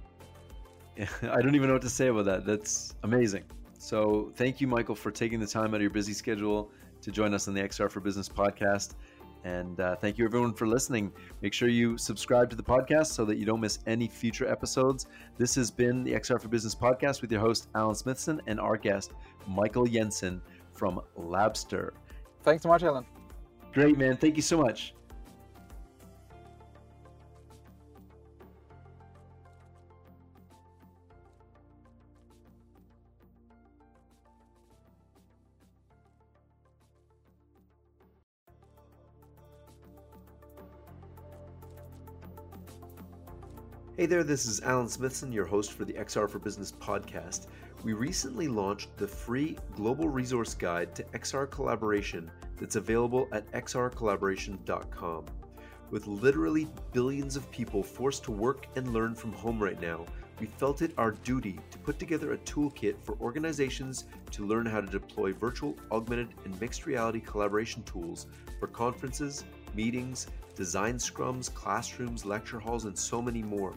I 1.31 1.43
don't 1.43 1.55
even 1.55 1.69
know 1.69 1.75
what 1.75 1.83
to 1.83 1.91
say 1.91 2.09
about 2.09 2.25
that. 2.25 2.47
That's 2.47 2.95
amazing. 3.03 3.45
So 3.79 4.33
thank 4.37 4.61
you, 4.61 4.67
Michael, 4.67 4.95
for 4.95 5.11
taking 5.11 5.39
the 5.39 5.47
time 5.47 5.69
out 5.69 5.77
of 5.77 5.83
your 5.83 5.91
busy 5.91 6.13
schedule 6.13 6.71
to 7.03 7.11
join 7.11 7.35
us 7.35 7.47
on 7.49 7.55
the 7.55 7.61
XR 7.61 7.91
for 7.91 8.01
Business 8.01 8.29
podcast. 8.29 8.95
And 9.47 9.79
uh, 9.79 9.95
thank 9.95 10.19
you, 10.19 10.25
everyone, 10.25 10.53
for 10.53 10.67
listening. 10.67 11.13
Make 11.41 11.53
sure 11.53 11.69
you 11.69 11.97
subscribe 11.97 12.51
to 12.51 12.57
the 12.57 12.65
podcast 12.65 13.13
so 13.13 13.25
that 13.27 13.37
you 13.37 13.47
don't 13.47 13.61
miss 13.61 13.79
any 13.87 14.09
future 14.09 14.49
episodes. 14.51 15.07
This 15.39 15.55
has 15.55 15.71
been 15.71 16.03
the 16.03 16.15
XR 16.15 16.41
for 16.41 16.49
Business 16.49 16.75
podcast 16.75 17.23
with 17.23 17.31
your 17.31 17.41
host, 17.41 17.69
Alan 17.77 17.95
Smithson, 17.95 18.43
and 18.49 18.59
our 18.59 18.77
guest, 18.77 19.13
Michael 19.47 19.87
Jensen 19.87 20.43
from 20.73 21.01
Labster. 21.17 21.91
Thanks 22.43 22.65
so 22.65 22.69
much, 22.69 22.83
Alan. 22.83 23.07
Great, 23.73 23.97
man. 23.97 24.17
Thank 24.17 24.35
you 24.35 24.43
so 24.43 24.61
much. 24.61 24.95
Hey 44.07 44.11
there, 44.11 44.23
this 44.23 44.47
is 44.47 44.61
Alan 44.61 44.89
Smithson, 44.89 45.33
your 45.33 45.47
host 45.47 45.73
for 45.73 45.85
the 45.85 45.95
XR 45.95 46.31
for 46.31 46.39
Business 46.39 46.71
podcast. 46.71 47.49
We 47.83 47.93
recently 47.93 48.47
launched 48.47 48.97
the 48.97 49.09
free 49.09 49.59
Global 49.75 50.09
Resource 50.09 50.55
Guide 50.55 50.95
to 50.95 51.03
XR 51.03 51.51
Collaboration 51.51 52.31
that's 52.57 52.77
available 52.77 53.27
at 53.33 53.51
xrcollaboration.com. 53.51 55.25
With 55.91 56.07
literally 56.07 56.69
billions 56.93 57.35
of 57.35 57.51
people 57.51 57.83
forced 57.83 58.23
to 58.23 58.31
work 58.31 58.69
and 58.77 58.93
learn 58.93 59.17
from 59.17 59.33
home 59.33 59.61
right 59.61 59.81
now, 59.83 60.07
we 60.39 60.47
felt 60.47 60.83
it 60.83 60.93
our 60.99 61.11
duty 61.11 61.59
to 61.73 61.79
put 61.79 61.99
together 61.99 62.33
a 62.33 62.39
toolkit 62.39 62.95
for 63.03 63.19
organizations 63.21 64.05
to 64.31 64.47
learn 64.47 64.67
how 64.67 64.81
to 64.81 64.87
deploy 64.87 65.33
virtual, 65.33 65.77
augmented, 65.91 66.29
and 66.45 66.61
mixed 66.61 66.87
reality 66.87 67.19
collaboration 67.19 67.83
tools 67.83 68.29
for 68.61 68.69
conferences, 68.69 69.43
meetings, 69.75 70.29
design 70.55 70.95
scrums, 70.95 71.53
classrooms, 71.53 72.25
lecture 72.25 72.61
halls, 72.61 72.85
and 72.85 72.97
so 72.97 73.21
many 73.21 73.43
more. 73.43 73.75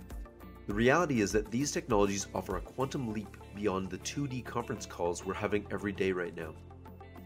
The 0.70 0.76
reality 0.76 1.22
is 1.22 1.32
that 1.32 1.50
these 1.50 1.72
technologies 1.72 2.28
offer 2.36 2.58
a 2.58 2.62
quantum 2.62 3.12
leap 3.12 3.38
beyond 3.56 3.90
the 3.90 3.98
2D 3.98 4.46
conference 4.46 4.86
calls 4.86 5.26
we're 5.26 5.34
having 5.34 5.66
every 5.72 5.92
day 5.92 6.12
right 6.12 6.38
now. 6.38 6.54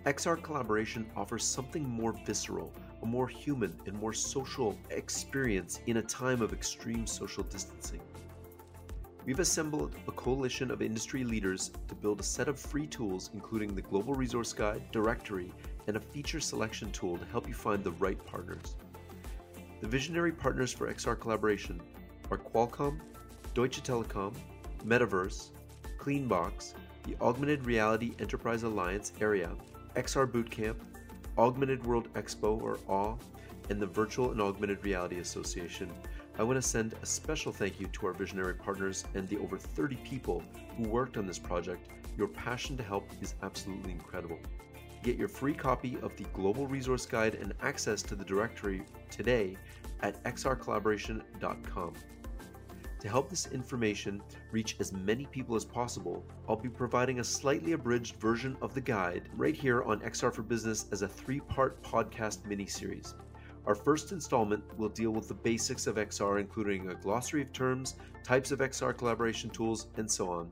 XR 0.05 0.41
collaboration 0.41 1.05
offers 1.17 1.43
something 1.43 1.83
more 1.83 2.13
visceral, 2.25 2.71
a 3.01 3.05
more 3.05 3.27
human 3.27 3.75
and 3.85 3.99
more 3.99 4.13
social 4.13 4.77
experience 4.91 5.81
in 5.87 5.97
a 5.97 6.01
time 6.01 6.41
of 6.41 6.53
extreme 6.53 7.05
social 7.05 7.43
distancing. 7.43 7.99
We've 9.25 9.41
assembled 9.41 9.93
a 10.07 10.13
coalition 10.13 10.71
of 10.71 10.81
industry 10.81 11.25
leaders 11.25 11.71
to 11.89 11.95
build 11.95 12.21
a 12.21 12.23
set 12.23 12.47
of 12.47 12.57
free 12.57 12.87
tools, 12.87 13.29
including 13.33 13.75
the 13.75 13.81
Global 13.81 14.15
Resource 14.15 14.53
Guide, 14.53 14.89
directory, 14.93 15.51
and 15.87 15.97
a 15.97 15.99
feature 15.99 16.39
selection 16.39 16.93
tool 16.93 17.17
to 17.17 17.25
help 17.25 17.49
you 17.49 17.53
find 17.53 17.83
the 17.83 17.91
right 17.91 18.25
partners. 18.25 18.77
The 19.81 19.87
visionary 19.89 20.31
partners 20.31 20.71
for 20.71 20.89
XR 20.89 21.19
collaboration 21.19 21.81
are 22.31 22.37
Qualcomm, 22.37 23.01
Deutsche 23.53 23.83
Telekom, 23.83 24.33
Metaverse, 24.85 25.49
Cleanbox, 25.99 26.73
the 27.03 27.15
Augmented 27.21 27.65
Reality 27.65 28.13
Enterprise 28.19 28.63
Alliance 28.63 29.13
area, 29.21 29.51
XR 29.95 30.25
Bootcamp, 30.27 30.75
Augmented 31.37 31.85
World 31.85 32.11
Expo 32.13 32.59
or 32.61 32.79
AW, 32.87 33.17
and 33.69 33.79
the 33.79 33.85
Virtual 33.85 34.31
and 34.31 34.41
Augmented 34.41 34.83
Reality 34.83 35.19
Association. 35.19 35.91
I 36.39 36.43
want 36.43 36.57
to 36.57 36.67
send 36.67 36.95
a 37.01 37.05
special 37.05 37.51
thank 37.51 37.79
you 37.79 37.87
to 37.87 38.07
our 38.07 38.13
visionary 38.13 38.55
partners 38.55 39.05
and 39.13 39.27
the 39.29 39.37
over 39.37 39.57
30 39.57 39.97
people 39.97 40.43
who 40.75 40.89
worked 40.89 41.17
on 41.17 41.27
this 41.27 41.37
project. 41.37 41.89
Your 42.17 42.27
passion 42.27 42.75
to 42.77 42.83
help 42.83 43.07
is 43.21 43.35
absolutely 43.43 43.91
incredible. 43.91 44.39
Get 45.03 45.17
your 45.17 45.27
free 45.27 45.53
copy 45.53 45.97
of 46.01 46.15
the 46.17 46.23
Global 46.33 46.65
Resource 46.65 47.05
Guide 47.05 47.35
and 47.35 47.53
access 47.61 48.01
to 48.03 48.15
the 48.15 48.25
directory 48.25 48.83
today 49.11 49.57
at 50.01 50.21
xrcollaboration.com. 50.23 51.93
To 53.03 53.09
help 53.09 53.29
this 53.29 53.47
information 53.47 54.21
reach 54.53 54.77
as 54.79 54.93
many 54.93 55.25
people 55.25 55.57
as 55.57 55.65
possible, 55.65 56.23
I'll 56.47 56.55
be 56.55 56.69
providing 56.69 57.19
a 57.19 57.23
slightly 57.23 57.73
abridged 57.73 58.15
version 58.15 58.55
of 58.61 58.73
the 58.73 58.79
guide 58.79 59.27
right 59.35 59.53
here 59.53 59.83
on 59.83 59.99
XR 59.99 60.33
for 60.33 60.41
Business 60.41 60.85
as 60.93 61.01
a 61.01 61.07
three 61.09 61.41
part 61.41 61.83
podcast 61.83 62.45
mini 62.45 62.65
series. 62.65 63.15
Our 63.65 63.75
first 63.75 64.13
installment 64.13 64.63
will 64.79 64.87
deal 64.87 65.11
with 65.11 65.27
the 65.27 65.33
basics 65.33 65.85
of 65.85 65.97
XR, 65.97 66.39
including 66.39 66.91
a 66.91 66.95
glossary 66.95 67.41
of 67.41 67.51
terms, 67.51 67.95
types 68.23 68.51
of 68.51 68.59
XR 68.59 68.97
collaboration 68.97 69.49
tools, 69.49 69.87
and 69.97 70.09
so 70.09 70.29
on. 70.29 70.49